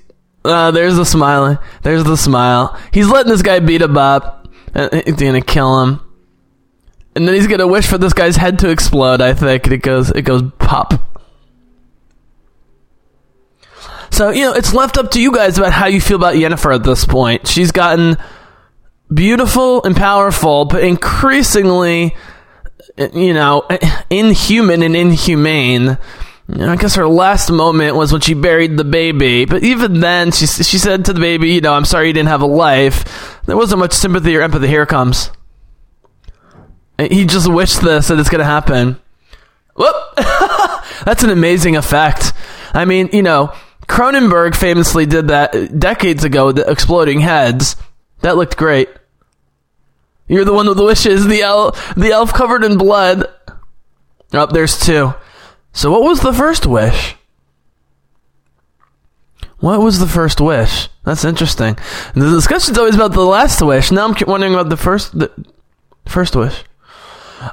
[0.45, 1.62] uh, there's the smile.
[1.82, 2.78] There's the smile.
[2.92, 4.49] He's letting this guy beat him up.
[4.74, 6.01] He's gonna kill him,
[7.14, 9.20] and then he's gonna wish for this guy's head to explode.
[9.20, 10.11] I think and it goes.
[10.11, 10.95] It goes pop.
[14.11, 16.74] So you know, it's left up to you guys about how you feel about Yennefer
[16.74, 17.47] at this point.
[17.47, 18.16] She's gotten
[19.12, 22.14] beautiful and powerful, but increasingly,
[22.97, 23.66] you know,
[24.11, 25.99] inhuman and inhumane.
[26.49, 29.47] I guess her last moment was when she buried the baby.
[29.47, 32.28] But even then, she she said to the baby, "You know, I'm sorry you didn't
[32.28, 34.66] have a life." There wasn't much sympathy or empathy.
[34.66, 35.30] Here comes.
[36.99, 39.01] He just wished this and it's gonna happen.
[39.74, 39.97] Whoop!
[41.05, 42.32] That's an amazing effect.
[42.72, 43.53] I mean, you know,
[43.88, 46.53] Cronenberg famously did that decades ago.
[46.53, 47.76] The exploding heads.
[48.20, 48.88] That looked great.
[50.28, 51.26] You're the one with the wishes.
[51.26, 53.24] The elf, the elf covered in blood.
[54.32, 55.14] Up oh, there's two.
[55.75, 57.16] So, what was the first wish?
[59.59, 60.89] What was the first wish?
[61.05, 61.77] That's interesting.
[62.14, 63.91] The discussion's always about the last wish.
[63.91, 65.33] Now I'm wondering about the first, the
[66.07, 66.62] first wish.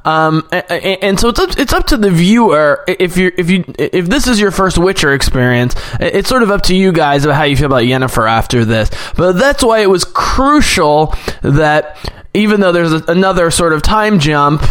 [0.06, 3.66] Um, and, and so it's up, it's up to the viewer if you if you
[3.78, 5.76] if this is your first Witcher experience.
[6.00, 8.92] It's sort of up to you guys about how you feel about Yennefer after this.
[9.18, 11.98] But that's why it was crucial that
[12.34, 14.62] even though there's a, another sort of time jump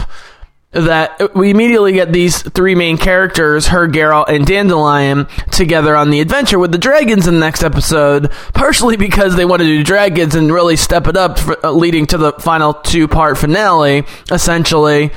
[0.72, 6.20] that we immediately get these three main characters, her, Geralt, and Dandelion, together on the
[6.20, 10.34] adventure with the dragons in the next episode, partially because they want to do dragons
[10.34, 15.10] and really step it up, for, uh, leading to the final two part finale, essentially.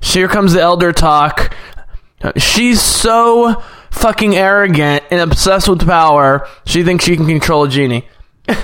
[0.00, 1.54] Here comes the Elder Talk.
[2.36, 8.08] She's so fucking arrogant and obsessed with power, she thinks she can control a genie.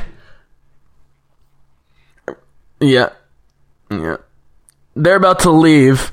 [2.81, 3.11] yeah.
[3.91, 4.17] Yeah
[4.97, 6.13] they're about to leave,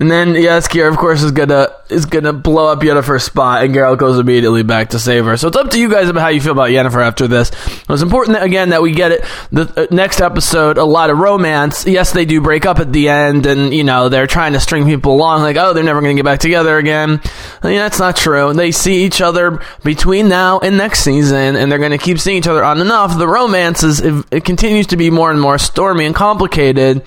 [0.00, 3.98] and then Jaskier, of course, is gonna is gonna blow up Yennefer's spot, and Geralt
[3.98, 5.36] goes immediately back to save her.
[5.36, 7.50] So it's up to you guys about how you feel about Yennefer after this.
[7.86, 9.24] It's important that, again that we get it.
[9.52, 11.86] The uh, next episode, a lot of romance.
[11.86, 14.86] Yes, they do break up at the end, and you know they're trying to string
[14.86, 17.20] people along, like oh they're never gonna get back together again.
[17.62, 18.54] I mean, that's not true.
[18.54, 22.48] They see each other between now and next season, and they're gonna keep seeing each
[22.48, 23.18] other on and off.
[23.18, 27.02] The romance is it, it continues to be more and more stormy and complicated.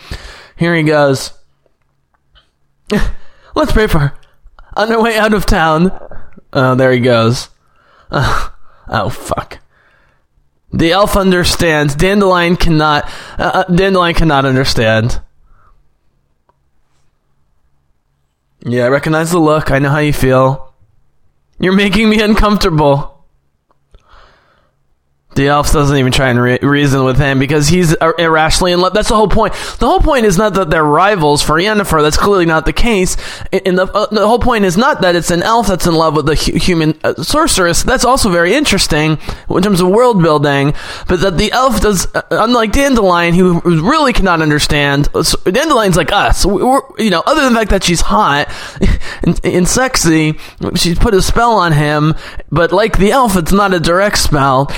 [0.64, 1.34] Here he goes.
[3.54, 4.14] Let's pray for her.
[4.78, 5.92] On her way out of town.
[6.54, 7.50] Oh, there he goes.
[8.86, 9.60] Oh, fuck.
[10.74, 11.96] The elf understands.
[11.96, 13.06] Dandelion cannot.
[13.40, 15.22] Uh, uh, Dandelion cannot understand.
[18.66, 19.72] Yeah, I recognize the look.
[19.72, 20.74] I know how you feel.
[21.60, 23.13] You're making me uncomfortable.
[25.36, 28.94] The elf doesn't even try and re- reason with him because he's irrationally in love.
[28.94, 29.54] That's the whole point.
[29.80, 32.02] The whole point is not that they're rivals for Yennefer.
[32.02, 33.18] That's clearly not the case.
[33.52, 36.16] And the, uh, the whole point is not that it's an elf that's in love
[36.16, 37.84] with a hu- human uh, sorceress.
[37.84, 39.18] That's also very interesting
[39.50, 40.74] in terms of world building.
[41.08, 45.10] But that the elf does, uh, unlike Dandelion, who really cannot understand.
[45.14, 46.46] Dandelion's like us.
[46.46, 48.54] We're, you know, other than the fact that she's hot
[49.24, 50.38] and, and sexy,
[50.76, 52.14] she's put a spell on him.
[52.52, 54.72] But like the elf, it's not a direct spell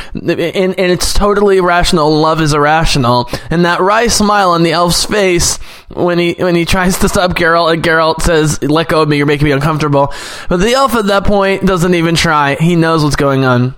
[0.54, 2.20] and, and it's totally irrational.
[2.20, 5.58] Love is irrational, and that wry smile on the elf's face
[5.90, 9.18] when he when he tries to stop Geralt, and Geralt says, "Let go of me.
[9.18, 10.14] You're making me uncomfortable."
[10.50, 12.56] But the elf at that point doesn't even try.
[12.56, 13.76] He knows what's going on.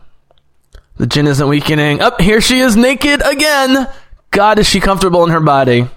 [0.97, 2.01] The djinn isn't weakening.
[2.01, 3.87] Up oh, here she is naked again.
[4.31, 5.87] God, is she comfortable in her body?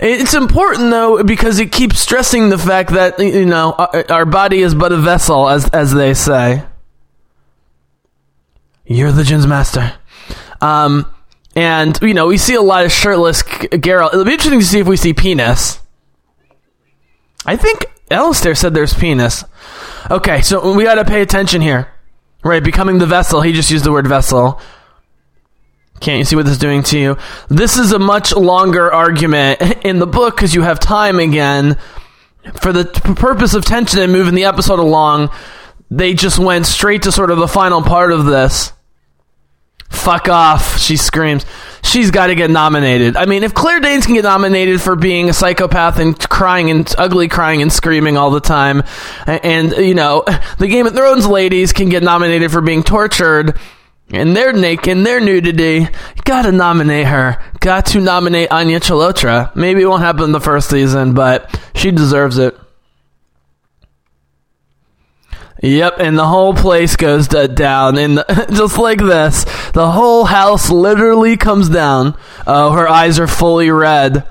[0.00, 4.60] It's important though because it keeps stressing the fact that you know our, our body
[4.60, 6.62] is but a vessel, as as they say.
[8.88, 9.94] You're the djinn's master.
[10.60, 11.06] Um,
[11.54, 14.12] and you know we see a lot of shirtless Geralt.
[14.12, 15.78] It'll be interesting to see if we see penis.
[17.44, 19.44] I think Alistair said there's penis.
[20.10, 21.92] Okay, so we got to pay attention here.
[22.42, 23.42] Right, becoming the vessel.
[23.42, 24.60] He just used the word vessel.
[26.00, 27.18] Can't you see what this is doing to you?
[27.48, 31.76] This is a much longer argument in the book because you have time again.
[32.62, 32.84] For the
[33.16, 35.30] purpose of tension and moving the episode along,
[35.90, 38.72] they just went straight to sort of the final part of this.
[39.90, 41.44] Fuck off, she screams.
[41.82, 43.16] She's got to get nominated.
[43.16, 46.92] I mean, if Claire Danes can get nominated for being a psychopath and crying and
[46.98, 48.82] ugly crying and screaming all the time,
[49.26, 50.24] and, you know,
[50.58, 53.58] the Game of Thrones ladies can get nominated for being tortured
[54.10, 55.86] and their naked, and their nudity,
[56.24, 57.42] gotta nominate her.
[57.60, 59.54] Got to nominate Anya Chalotra.
[59.54, 62.58] Maybe it won't happen in the first season, but she deserves it.
[65.60, 71.36] Yep, and the whole place goes down, and just like this, the whole house literally
[71.36, 72.16] comes down.
[72.46, 74.24] Oh, her eyes are fully red.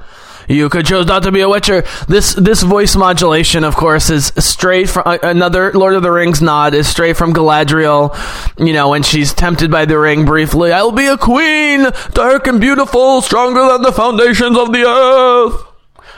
[0.48, 1.84] You could chose not to be a Witcher.
[2.08, 6.42] This this voice modulation, of course, is straight from uh, another Lord of the Rings
[6.42, 6.74] nod.
[6.74, 8.16] Is straight from Galadriel.
[8.58, 12.62] You know, when she's tempted by the ring briefly, "I'll be a queen, dark and
[12.62, 15.66] beautiful, stronger than the foundations of the earth.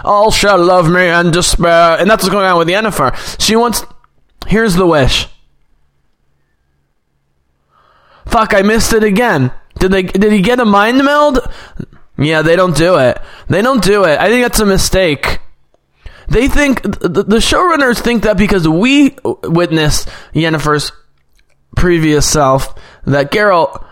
[0.05, 3.41] All shall love me and despair." And that's what's going on with Yennefer.
[3.41, 3.83] She wants
[4.47, 5.27] Here's the wish.
[8.25, 9.51] Fuck, I missed it again.
[9.79, 11.39] Did they did he get a mind meld?
[12.17, 13.19] Yeah, they don't do it.
[13.47, 14.19] They don't do it.
[14.19, 15.39] I think that's a mistake.
[16.27, 20.91] They think the, showrunners think that because we witnessed Yennefer's
[21.75, 23.83] previous self that Geralt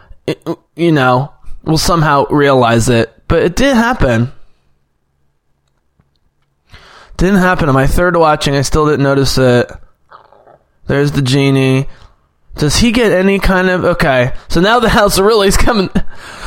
[0.75, 1.33] you know
[1.63, 4.31] will somehow realize it, but it didn't happen.
[7.15, 8.55] Didn't happen on my third watching.
[8.55, 9.71] I still didn't notice it.
[10.87, 11.87] There's the genie.
[12.55, 14.33] Does he get any kind of okay?
[14.47, 15.89] So now the house really is coming,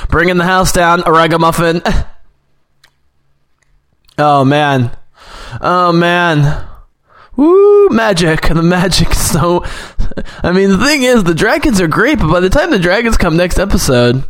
[0.08, 1.02] bringing the house down.
[1.06, 1.82] A ragamuffin.
[4.18, 4.96] Oh man,
[5.60, 6.66] oh man.
[7.36, 8.48] Woo, magic.
[8.48, 9.64] The magic so.
[10.42, 13.16] I mean, the thing is, the dragons are great, but by the time the dragons
[13.16, 14.24] come next episode,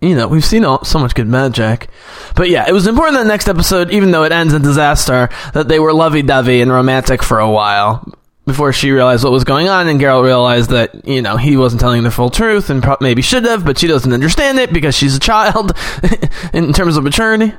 [0.00, 1.88] you know, we've seen all, so much good magic.
[2.36, 5.68] But yeah, it was important that next episode, even though it ends in disaster, that
[5.68, 8.06] they were lovey dovey and romantic for a while
[8.44, 11.80] before she realized what was going on, and Geralt realized that you know he wasn't
[11.80, 14.94] telling the full truth, and pro- maybe should have, but she doesn't understand it because
[14.94, 15.72] she's a child
[16.52, 17.52] in terms of maturity.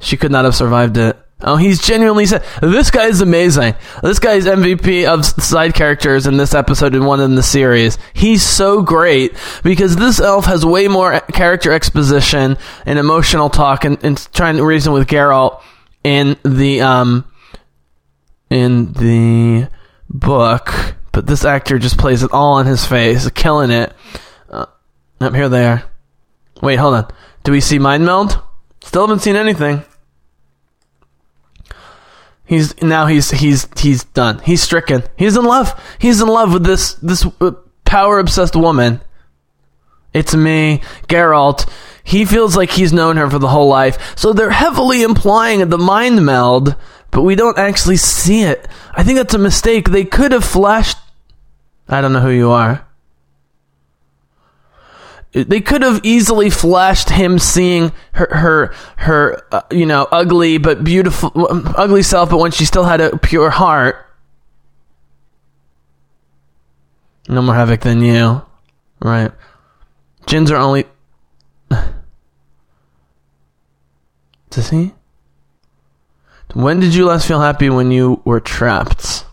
[0.00, 1.16] She could not have survived it.
[1.44, 3.74] Oh, he's genuinely said this guy is amazing.
[4.02, 7.98] This guy is MVP of side characters in this episode and one in the series.
[8.14, 12.56] He's so great because this elf has way more character exposition
[12.86, 15.60] and emotional talk and, and trying to reason with Geralt
[16.04, 17.24] in the um
[18.52, 19.68] in the
[20.10, 23.92] book, but this actor just plays it all on his face, killing it.
[24.50, 24.66] Uh,
[25.20, 25.84] up here they are.
[26.60, 27.08] Wait, hold on.
[27.44, 28.40] Do we see mind meld?
[28.82, 29.84] Still haven't seen anything.
[32.44, 34.40] He's now he's he's he's done.
[34.40, 35.04] He's stricken.
[35.16, 35.72] He's in love.
[35.98, 37.52] He's in love with this this uh,
[37.86, 39.00] power obsessed woman.
[40.12, 41.66] It's me, Geralt.
[42.04, 44.18] He feels like he's known her for the whole life.
[44.18, 46.76] So they're heavily implying the mind meld,
[47.12, 48.66] but we don't actually see it.
[48.94, 49.90] I think that's a mistake.
[49.90, 50.96] They could have flashed.
[51.88, 52.84] I don't know who you are.
[55.32, 60.84] They could have easily flashed him seeing her, her, her, uh, you know, ugly but
[60.84, 61.32] beautiful,
[61.76, 63.96] ugly self, but when she still had a pure heart.
[67.28, 68.42] No more havoc than you,
[69.00, 69.32] right?
[70.26, 70.84] Djinns are only.
[74.50, 74.92] Does he?
[76.54, 79.24] When did you last feel happy when you were trapped?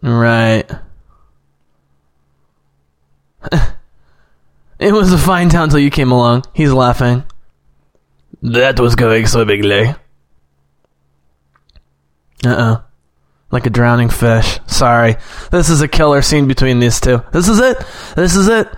[0.00, 0.64] Right.
[4.78, 6.44] it was a fine town till you came along.
[6.54, 7.24] He's laughing.
[8.42, 9.88] That was going swimmingly.
[9.88, 9.96] Uh
[12.46, 12.82] oh.
[13.50, 14.60] Like a drowning fish.
[14.66, 15.16] Sorry.
[15.50, 17.22] This is a killer scene between these two.
[17.32, 17.78] This is it.
[18.14, 18.68] This is it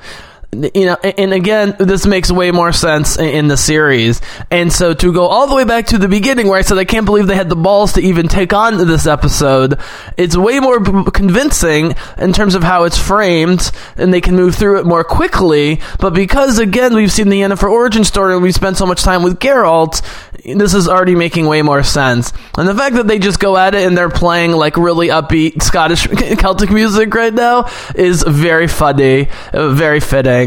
[0.53, 4.21] you know, and again, this makes way more sense in the series.
[4.51, 6.85] And so to go all the way back to the beginning where I said I
[6.85, 9.79] can't believe they had the balls to even take on this episode,
[10.17, 14.81] it's way more convincing in terms of how it's framed and they can move through
[14.81, 15.81] it more quickly.
[16.01, 19.23] But because again, we've seen the Yennefer origin story and we spent so much time
[19.23, 20.03] with Geralt,
[20.45, 22.33] this is already making way more sense.
[22.57, 25.63] And the fact that they just go at it and they're playing like really upbeat
[25.63, 26.07] Scottish
[26.39, 30.40] Celtic music right now is very funny, uh, very fitting.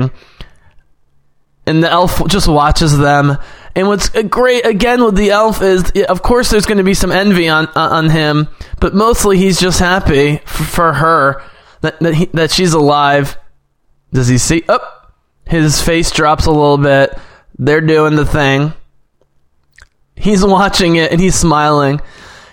[1.65, 3.37] And the elf just watches them.
[3.75, 7.11] And what's great again with the elf is, of course, there's going to be some
[7.11, 11.41] envy on uh, on him, but mostly he's just happy for her
[11.81, 13.37] that that, he, that she's alive.
[14.11, 14.63] Does he see?
[14.67, 17.17] Up, oh, his face drops a little bit.
[17.57, 18.73] They're doing the thing
[20.15, 21.99] He's watching it and he's smiling.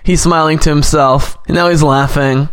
[0.03, 1.37] He's smiling to himself.
[1.47, 2.49] And now he's laughing.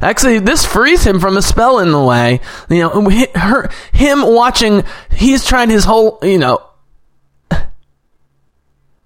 [0.00, 2.40] Actually, this frees him from a spell in the way.
[2.68, 6.64] You know, her, him watching, he's trying his whole, you know,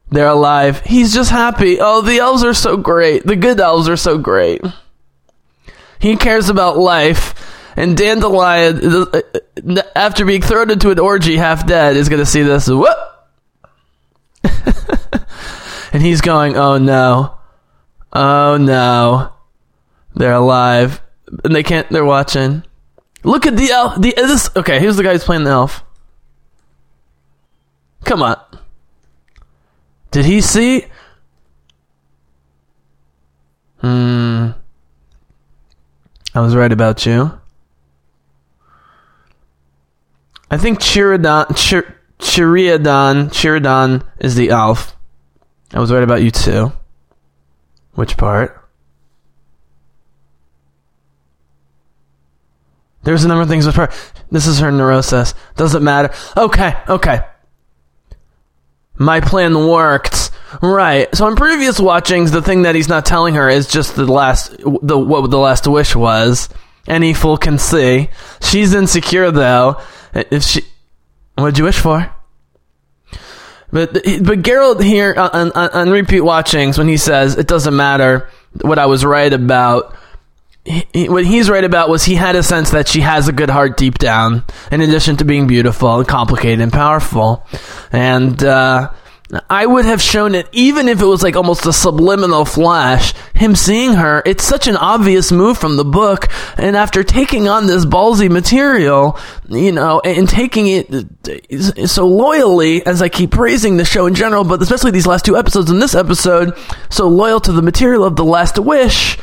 [0.09, 0.83] they're alive.
[0.83, 1.79] He's just happy.
[1.81, 3.25] Oh, the elves are so great.
[3.25, 4.63] The good elves are so great.
[5.99, 7.35] He cares about life.
[7.77, 12.27] And Dandelion, uh, uh, after being thrown into an orgy half dead, is going to
[12.27, 12.69] see this.
[12.69, 12.89] Whoop!
[15.93, 17.37] and he's going, "Oh no,
[18.15, 19.33] oh no,
[20.17, 21.03] they're alive,
[21.45, 21.89] and they can't.
[21.91, 22.65] They're watching.
[23.23, 24.01] Look at the elf.
[24.01, 24.51] The this.
[24.57, 25.85] Okay, here's the guy who's playing the elf.
[28.05, 28.41] Come on.
[30.11, 30.87] Did he see?
[33.81, 34.51] Hmm.
[36.35, 37.39] I was right about you.
[40.51, 44.97] I think Chiridon, Chir, Chiriadon, Chiridon is the elf.
[45.75, 46.73] I was right about you too.
[47.95, 48.66] Which part?
[53.07, 53.89] There's a number of things with her.
[54.33, 55.33] This is her neurosis.
[55.55, 56.13] Doesn't matter.
[56.37, 57.21] Okay, okay.
[58.97, 60.33] My plan worked.
[60.61, 61.15] Right.
[61.15, 64.57] So in previous watchings, the thing that he's not telling her is just the last,
[64.59, 66.49] the what the last wish was.
[66.89, 68.11] Any fool can see.
[68.41, 69.81] She's insecure though.
[70.13, 70.63] If she,
[71.37, 72.13] what'd you wish for?
[73.71, 77.77] But but Geralt here uh, on, on, on repeat watchings when he says it doesn't
[77.77, 78.29] matter
[78.63, 79.97] what I was right about.
[80.67, 83.51] He, what he's right about was he had a sense that she has a good
[83.51, 84.43] heart deep down,
[84.73, 87.47] in addition to being beautiful and complicated and powerful.
[87.93, 88.91] And uh,
[89.49, 93.13] I would have shown it even if it was like almost a subliminal flash.
[93.35, 96.29] Him seeing her, it's such an obvious move from the book.
[96.57, 103.03] And after taking on this ballsy material, you know, and taking it so loyally, as
[103.03, 105.95] I keep praising the show in general, but especially these last two episodes and this
[105.95, 106.57] episode,
[106.89, 109.19] so loyal to the material of The Last Wish,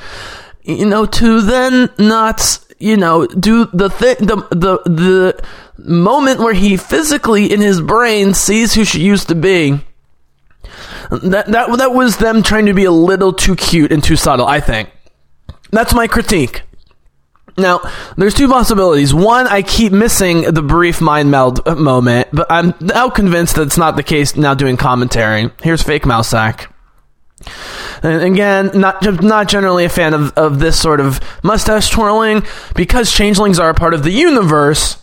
[0.64, 5.46] you know, to then not, you know, do the thing, the, the, the
[5.78, 9.84] moment where he physically in his brain sees who she used to be
[11.22, 14.46] that that that was them trying to be a little too cute and too subtle.
[14.46, 14.90] I think
[15.72, 16.64] that's my critique.
[17.56, 17.82] Now,
[18.18, 19.14] there's two possibilities.
[19.14, 23.64] One, I keep missing the brief mind meld uh, moment, but I'm now convinced that
[23.64, 25.52] it's not the case now doing commentary.
[25.62, 26.73] Here's fake Mousesack.
[28.02, 32.44] And again, not not generally a fan of, of this sort of mustache twirling
[32.76, 34.98] because changelings are a part of the universe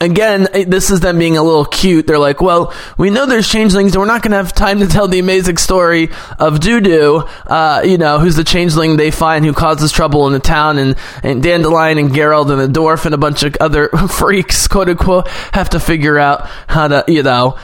[0.00, 2.06] again, this is them being a little cute.
[2.06, 4.86] They're like, well, we know there's changelings, and we're not going to have time to
[4.86, 6.04] tell the amazing story
[6.38, 10.38] of Dudu, uh, you know, who's the changeling they find who causes trouble in the
[10.38, 14.68] town, and, and Dandelion and Geralt and the dwarf and a bunch of other freaks,
[14.68, 17.58] quote unquote, have to figure out how to, you know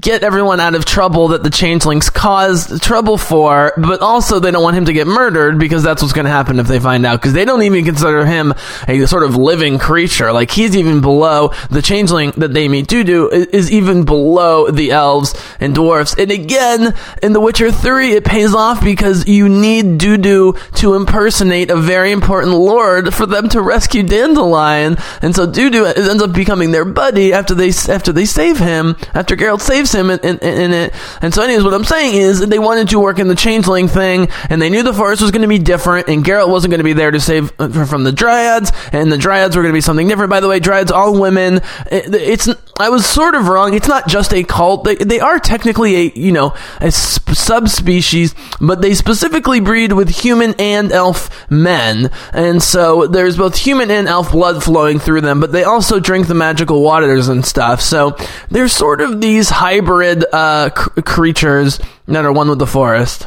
[0.00, 4.62] get everyone out of trouble that the changelings caused trouble for, but also they don't
[4.62, 7.20] want him to get murdered because that's what's going to happen if they find out.
[7.20, 8.54] Because they don't even consider him
[8.88, 10.32] a sort of living creature.
[10.32, 12.86] Like he's even below the changeling that they meet.
[12.86, 16.14] Dudu is even below the elves and dwarfs.
[16.18, 21.70] And again, in The Witcher 3, it pays off because you need Dudu to impersonate
[21.70, 24.96] a very important lord for them to rescue Dandelion.
[25.22, 29.36] And so Dudu ends up becoming their buddy after they after they save him after
[29.44, 30.94] Geralt saves him in, in, in, it.
[31.20, 34.28] And so, anyways, what I'm saying is they wanted to work in the changeling thing,
[34.48, 36.84] and they knew the forest was going to be different, and Geralt wasn't going to
[36.84, 39.82] be there to save uh, from the Dryads, and the Dryads were going to be
[39.82, 40.30] something different.
[40.30, 41.56] By the way, Dryads all women.
[41.90, 43.74] It, it's I was sort of wrong.
[43.74, 44.84] It's not just a cult.
[44.84, 50.54] They, they are technically a you know a subspecies, but they specifically breed with human
[50.58, 55.40] and elf men, and so there's both human and elf blood flowing through them.
[55.40, 57.80] But they also drink the magical waters and stuff.
[57.80, 58.16] So
[58.50, 63.26] they're sort of the these hybrid uh, c- creatures that are one with the forest.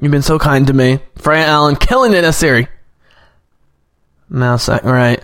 [0.00, 1.00] You've been so kind to me.
[1.16, 2.66] Freya Allan killing it as Ciri.
[4.30, 5.22] Mouse, right.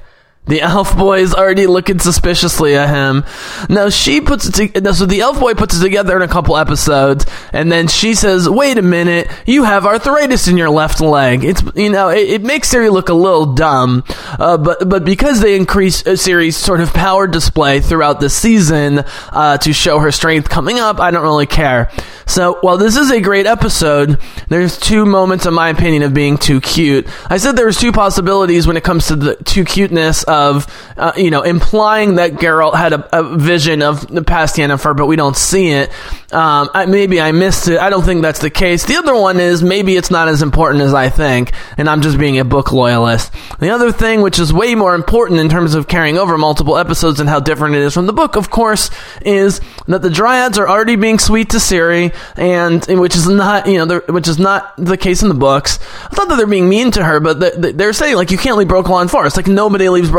[0.51, 3.25] The elf boy is already looking suspiciously at him.
[3.69, 6.57] Now she puts it to, so the elf boy puts it together in a couple
[6.57, 11.45] episodes, and then she says, "Wait a minute, you have arthritis in your left leg."
[11.45, 14.03] It's you know it, it makes Ciri look a little dumb,
[14.41, 19.05] uh, but but because they increase a Ciri's sort of power display throughout the season
[19.31, 21.93] uh, to show her strength coming up, I don't really care.
[22.27, 26.39] So while this is a great episode, there's two moments, in my opinion, of being
[26.39, 27.09] too cute.
[27.29, 30.67] I said there's two possibilities when it comes to the too cuteness of,
[30.97, 35.07] uh, you know, implying that Geralt had a, a, vision of the past Yennefer, but
[35.07, 35.91] we don't see it.
[36.33, 37.79] Um, I, maybe I missed it.
[37.79, 38.85] I don't think that's the case.
[38.85, 42.19] The other one is maybe it's not as important as I think, and I'm just
[42.19, 43.33] being a book loyalist.
[43.59, 47.21] The other thing, which is way more important in terms of carrying over multiple episodes
[47.21, 48.91] and how different it is from the book, of course,
[49.23, 53.85] is that the Dryads are already being sweet to Ciri, and which is not, you
[53.85, 55.79] know, which is not the case in the books.
[56.07, 58.69] It's not that they're being mean to her, but they're saying like you can't leave
[58.69, 59.37] Brokilon Forest.
[59.37, 60.11] Like nobody leaves.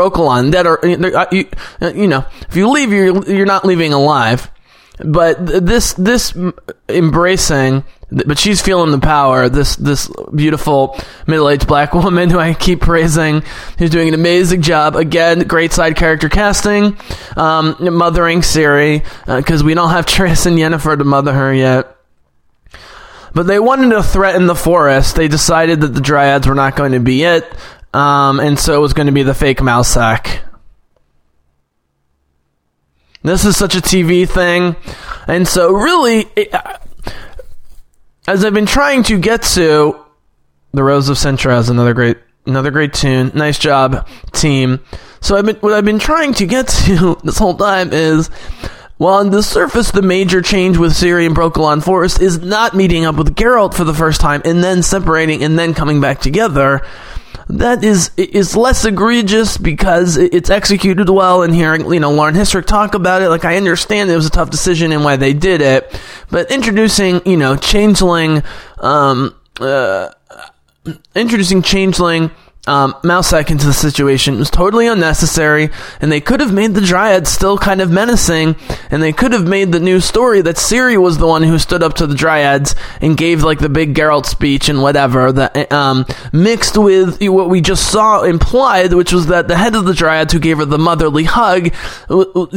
[0.50, 1.48] That are you,
[1.94, 4.50] you know, if you leave, you're you're not leaving alive.
[4.98, 6.34] But this this
[6.88, 9.48] embracing, but she's feeling the power.
[9.48, 13.42] This this beautiful middle aged black woman who I keep praising,
[13.78, 14.94] who's doing an amazing job.
[14.96, 16.96] Again, great side character casting,
[17.36, 21.96] um, mothering Ciri because uh, we don't have Triss and Yennefer to mother her yet.
[23.34, 25.16] But they wanted to threaten the forest.
[25.16, 27.50] They decided that the Dryads were not going to be it,
[27.94, 30.40] um, and so it was going to be the fake Mousesack.
[33.22, 34.76] This is such a TV thing.
[35.28, 36.52] And so, really, it,
[38.26, 40.04] as I've been trying to get to,
[40.72, 43.30] The Rose of Cintra is another great, another great tune.
[43.34, 44.80] Nice job, team.
[45.20, 48.28] So, I've been, what I've been trying to get to this whole time is,
[48.96, 53.04] while on the surface, the major change with Ciri and Brokilon Forest is not meeting
[53.04, 56.84] up with Geralt for the first time and then separating and then coming back together
[57.48, 62.66] that is is less egregious because it's executed well and hearing you know Lauren Hissrich
[62.66, 63.28] talk about it.
[63.28, 66.00] Like I understand it was a tough decision and why they did it.
[66.30, 68.42] But introducing you know changeling
[68.78, 70.10] um uh,
[71.14, 72.30] introducing changeling
[72.66, 74.34] um, Mousesack into the situation.
[74.34, 78.54] It was totally unnecessary, and they could have made the Dryad still kind of menacing,
[78.90, 81.82] and they could have made the new story that Ciri was the one who stood
[81.82, 86.06] up to the Dryads and gave like the big Geralt speech and whatever that um,
[86.32, 90.32] mixed with what we just saw implied, which was that the head of the Dryads
[90.32, 91.72] who gave her the motherly hug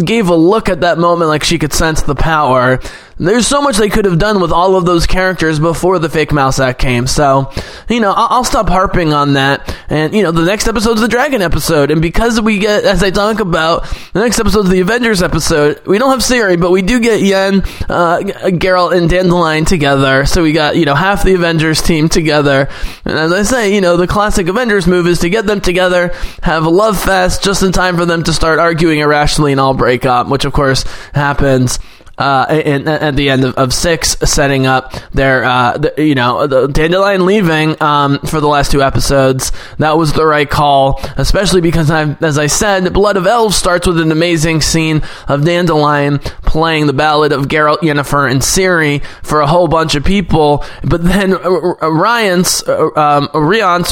[0.06, 2.80] gave a look at that moment like she could sense the power.
[3.18, 6.32] There's so much they could have done with all of those characters before the fake
[6.32, 7.08] Mousesack came.
[7.08, 7.50] So,
[7.88, 9.74] you know, I'll, I'll stop harping on that.
[9.96, 11.90] And, you know, the next episode's the Dragon episode.
[11.90, 15.98] And because we get, as I talk about, the next episode's the Avengers episode, we
[15.98, 20.26] don't have Ciri, but we do get Yen, uh, Geralt, and Dandelion together.
[20.26, 22.68] So we got, you know, half the Avengers team together.
[23.06, 26.14] And as I say, you know, the classic Avengers move is to get them together,
[26.44, 29.74] have a love fest just in time for them to start arguing irrationally and all
[29.74, 30.84] break up, which of course
[31.14, 31.80] happens
[32.18, 36.48] uh, in, at the end of, of six, setting up their, uh, the, you know,
[36.48, 39.52] the Dandelion leaving um, for the last two episodes.
[39.80, 43.88] That was the right call, especially because, I, as I said, Blood of Elves starts
[43.88, 49.42] with an amazing scene of Dandelion playing the ballad of Geralt, Yennefer, and Ciri for
[49.42, 50.64] a whole bunch of people.
[50.84, 52.64] But then um, Rience,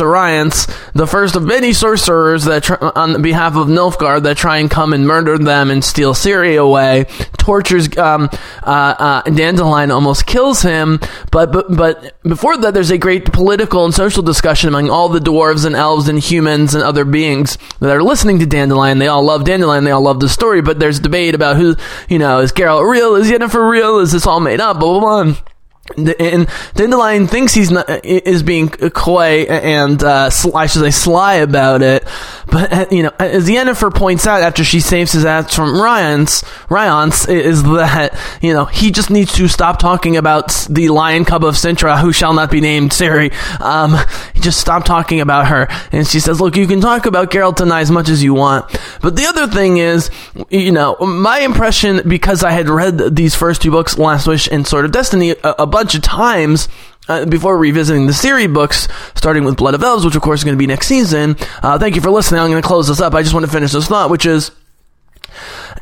[0.01, 4.93] Rience, the first of many sorcerers that on behalf of Nilfgaard that try and come
[4.93, 7.05] and murder them and steal Ciri away,
[7.37, 7.95] tortures.
[7.97, 8.29] Uh, um,
[8.63, 10.99] uh, uh, Dandelion almost kills him.
[11.31, 15.19] But, but but before that, there's a great political and social discussion among all the
[15.19, 18.99] dwarves and elves and humans and other beings that are listening to Dandelion.
[18.99, 19.83] They all love Dandelion.
[19.83, 20.61] They all love the story.
[20.61, 21.75] But there's debate about who
[22.09, 23.15] you know is Geralt real?
[23.15, 23.99] Is Yennefer real?
[23.99, 24.79] Is this all made up?
[24.79, 25.52] Blah blah blah
[25.97, 31.81] and Dandelion thinks he's not is being coy and uh, I should say sly about
[31.81, 32.07] it,
[32.47, 36.45] but uh, you know, as Yennefer points out after she saves his ass from Rience,
[36.69, 41.43] Rience is that you know he just needs to stop talking about the lion cub
[41.43, 43.33] of Cintra, who shall not be named Ciri.
[43.59, 43.97] Um,
[44.35, 47.81] just stop talking about her, and she says, "Look, you can talk about Geralt tonight
[47.81, 48.65] as much as you want,
[49.01, 50.09] but the other thing is,
[50.49, 54.65] you know, my impression because I had read these first two books, Last Wish and
[54.65, 56.69] Sword of Destiny, a, a bunch of times
[57.09, 60.43] uh, before revisiting the Ciri books, starting with Blood of Elves, which of course is
[60.45, 61.35] going to be next season.
[61.61, 62.39] Uh, thank you for listening.
[62.39, 63.13] I'm going to close this up.
[63.13, 64.51] I just want to finish this thought, which is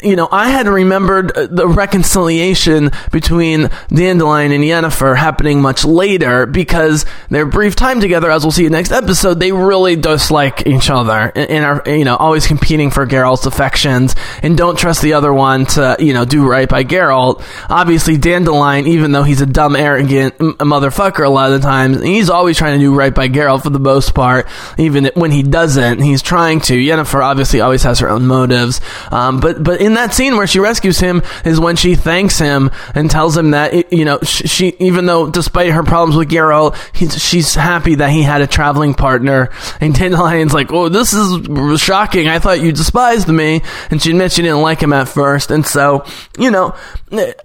[0.04, 6.46] you know, I had remembered uh, the reconciliation between Dandelion and Yennefer happening much later
[6.46, 10.66] because their brief time together, as we'll see in the next episode, they really dislike
[10.66, 15.14] each other and are, you know, always competing for Geralt's affections and don't trust the
[15.14, 17.44] other one to, you know, do right by Geralt.
[17.70, 22.30] Obviously, Dandelion, even though he's a dumb, arrogant motherfucker a lot of the times, he's
[22.30, 24.48] always trying to do right by Geralt for the most part,
[24.78, 26.74] even when he doesn't, he's trying to.
[26.74, 28.82] Yennefer obviously always has her own motives,
[29.12, 32.72] um, but, but in that scene where she rescues him is when she thanks him
[32.94, 36.76] and tells him that you know she, even though despite her problems with Geralt,
[37.20, 39.50] she's happy that he had a traveling partner.
[39.80, 42.28] And Dandelion's like, "Oh, this is shocking.
[42.28, 45.52] I thought you despised me." And she admits she didn't like him at first.
[45.52, 46.06] And so,
[46.38, 46.76] you know,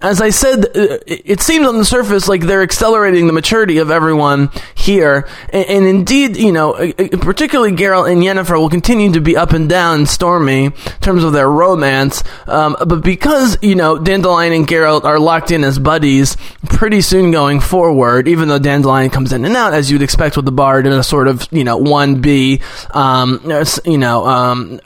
[0.01, 3.91] as I said, uh, it seems on the surface like they're accelerating the maturity of
[3.91, 5.27] everyone here.
[5.51, 9.51] And, indeed, you know, uh, uh, particularly Geralt and Yennefer will continue to be up
[9.51, 10.71] and down stormy in
[11.01, 12.23] terms of their romance.
[12.45, 16.37] Um, but because, you know, Dandelion and Geralt are locked in as buddies
[16.69, 20.45] pretty soon going forward, even though Dandelion comes in and out, as you'd expect with
[20.45, 22.61] the Bard in a sort of, you know, 1B,
[22.95, 23.41] um,
[23.85, 24.81] you know, um,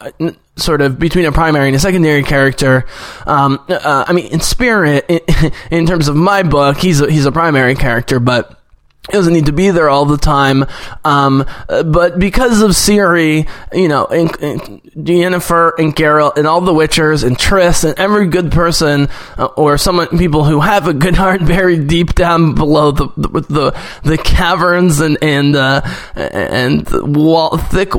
[0.55, 2.85] sort of between a primary and a secondary character.
[3.25, 7.25] Um, uh, I mean, in spirit, in, in, terms of my book, he's a, he's
[7.25, 8.60] a primary character, but
[9.07, 10.63] he doesn't need to be there all the time.
[11.03, 16.71] Um, but because of Ciri, you know, and, and Yennefer and Geralt and all the
[16.71, 21.15] Witchers and Triss and every good person uh, or someone, people who have a good
[21.15, 25.81] heart buried deep down below the, the, the, the caverns and, and, uh,
[26.15, 27.89] and wall, thick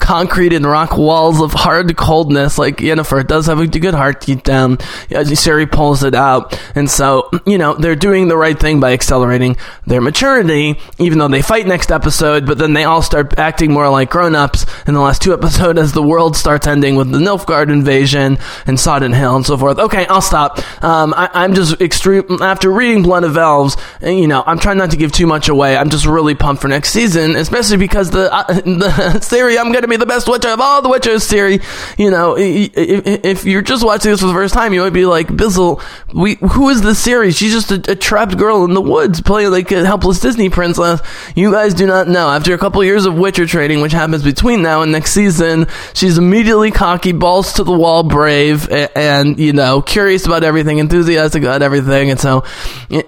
[0.00, 4.42] concrete and rock walls of hard coldness, like Yennefer does have a good heart deep
[4.42, 4.72] down.
[5.10, 6.60] As Ciri pulls it out.
[6.74, 11.28] And so, you know, they're doing the right thing by accelerating their maturity even though
[11.28, 14.94] they fight next episode, but then they all start acting more like grown ups in
[14.94, 19.12] the last two episodes as the world starts ending with the Nilfgaard invasion and Sodden
[19.12, 19.78] Hill and so forth.
[19.78, 20.58] Okay, I'll stop.
[20.82, 22.24] Um, I, am just extreme.
[22.40, 25.76] After reading Blood of Elves, you know, I'm trying not to give too much away.
[25.76, 29.82] I'm just really pumped for next season, especially because the uh, the theory I'm going
[29.82, 31.60] to be the best Witcher of all the Witchers theory.
[31.98, 35.06] You know, if, if, you're just watching this for the first time, you might be
[35.06, 35.82] like, Bizzle,
[36.14, 37.36] we who is this series?
[37.36, 40.48] She's just a, a trapped girl in the woods playing like a helpless Disney Disney
[40.48, 41.02] princess.
[41.36, 42.30] You guys do not know.
[42.30, 46.16] After a couple years of Witcher training, which happens between now and next season, she's
[46.16, 51.42] immediately cocky, balls to the wall, brave, a- and, you know, curious about everything, enthusiastic
[51.42, 52.10] about everything.
[52.10, 52.44] And so,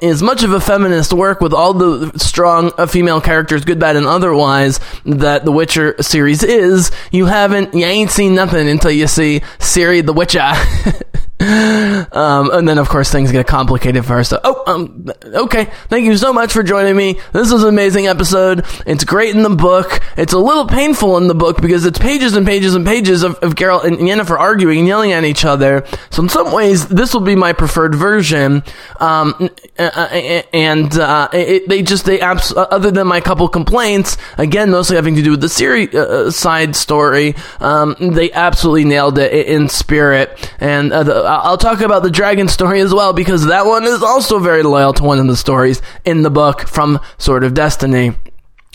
[0.02, 3.96] as much of a feminist work with all the strong uh, female characters, good, bad,
[3.96, 9.06] and otherwise, that the Witcher series is, you haven't, you ain't seen nothing until you
[9.06, 10.52] see Ciri the Witcher.
[11.40, 14.24] Um, and then, of course, things get complicated for her.
[14.24, 15.64] So, oh, um, okay.
[15.88, 17.18] Thank you so much for joining me.
[17.32, 18.64] This was an amazing episode.
[18.86, 20.00] It's great in the book.
[20.16, 23.34] It's a little painful in the book because it's pages and pages and pages of,
[23.36, 25.84] of Geralt and Yennefer arguing and yelling at each other.
[26.10, 28.62] So, in some ways, this will be my preferred version.
[29.00, 34.70] Um, and uh, it, they just they abs- uh, other than my couple complaints, again,
[34.70, 37.34] mostly having to do with the Ciri uh, uh, side story.
[37.58, 40.50] Um, they absolutely nailed it in spirit.
[40.60, 44.02] And uh, the, I'll talk about the dragon story as well because that one is
[44.02, 48.14] also very loyal to one of the stories in the book from Sword of Destiny.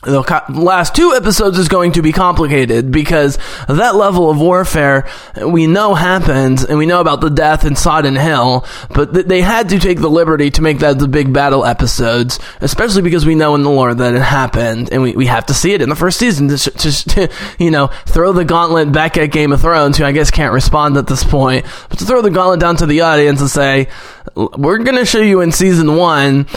[0.01, 3.37] The last two episodes is going to be complicated because
[3.67, 5.09] that level of warfare
[5.45, 9.41] we know happens and we know about the death in Sodden Hill, but th- they
[9.41, 13.35] had to take the liberty to make that the big battle episodes, especially because we
[13.35, 15.89] know in the lore that it happened and we, we have to see it in
[15.89, 17.29] the first season to, to, to,
[17.59, 20.95] you know, throw the gauntlet back at Game of Thrones, who I guess can't respond
[20.95, 23.89] at this point, but to throw the gauntlet down to the audience and say,
[24.35, 26.47] we're going to show you in season one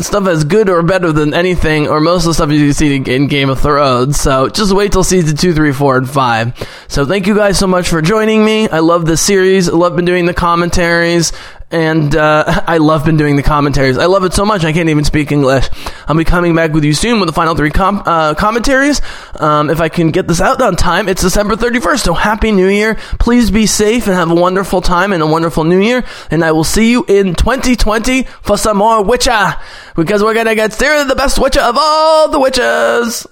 [0.00, 3.26] stuff as good or better than anything or most of the stuff you see in
[3.28, 4.20] Game of Thrones.
[4.20, 6.56] So just wait till season two, three, four, and five.
[6.88, 8.68] So thank you guys so much for joining me.
[8.68, 9.68] I love this series.
[9.68, 11.32] I love been doing the commentaries.
[11.70, 13.98] And uh, I love been doing the commentaries.
[13.98, 15.68] I love it so much I can't even speak English.
[16.06, 19.00] I'll be coming back with you soon with the final three com- uh, commentaries.
[19.38, 22.00] Um, if I can get this out on time, it's December 31st.
[22.00, 22.96] So happy New Year!
[23.18, 26.04] Please be safe and have a wonderful time and a wonderful New Year.
[26.30, 29.56] And I will see you in 2020 for some more Witcher
[29.96, 33.26] because we're gonna get Sarah the best Witcher of all the witches.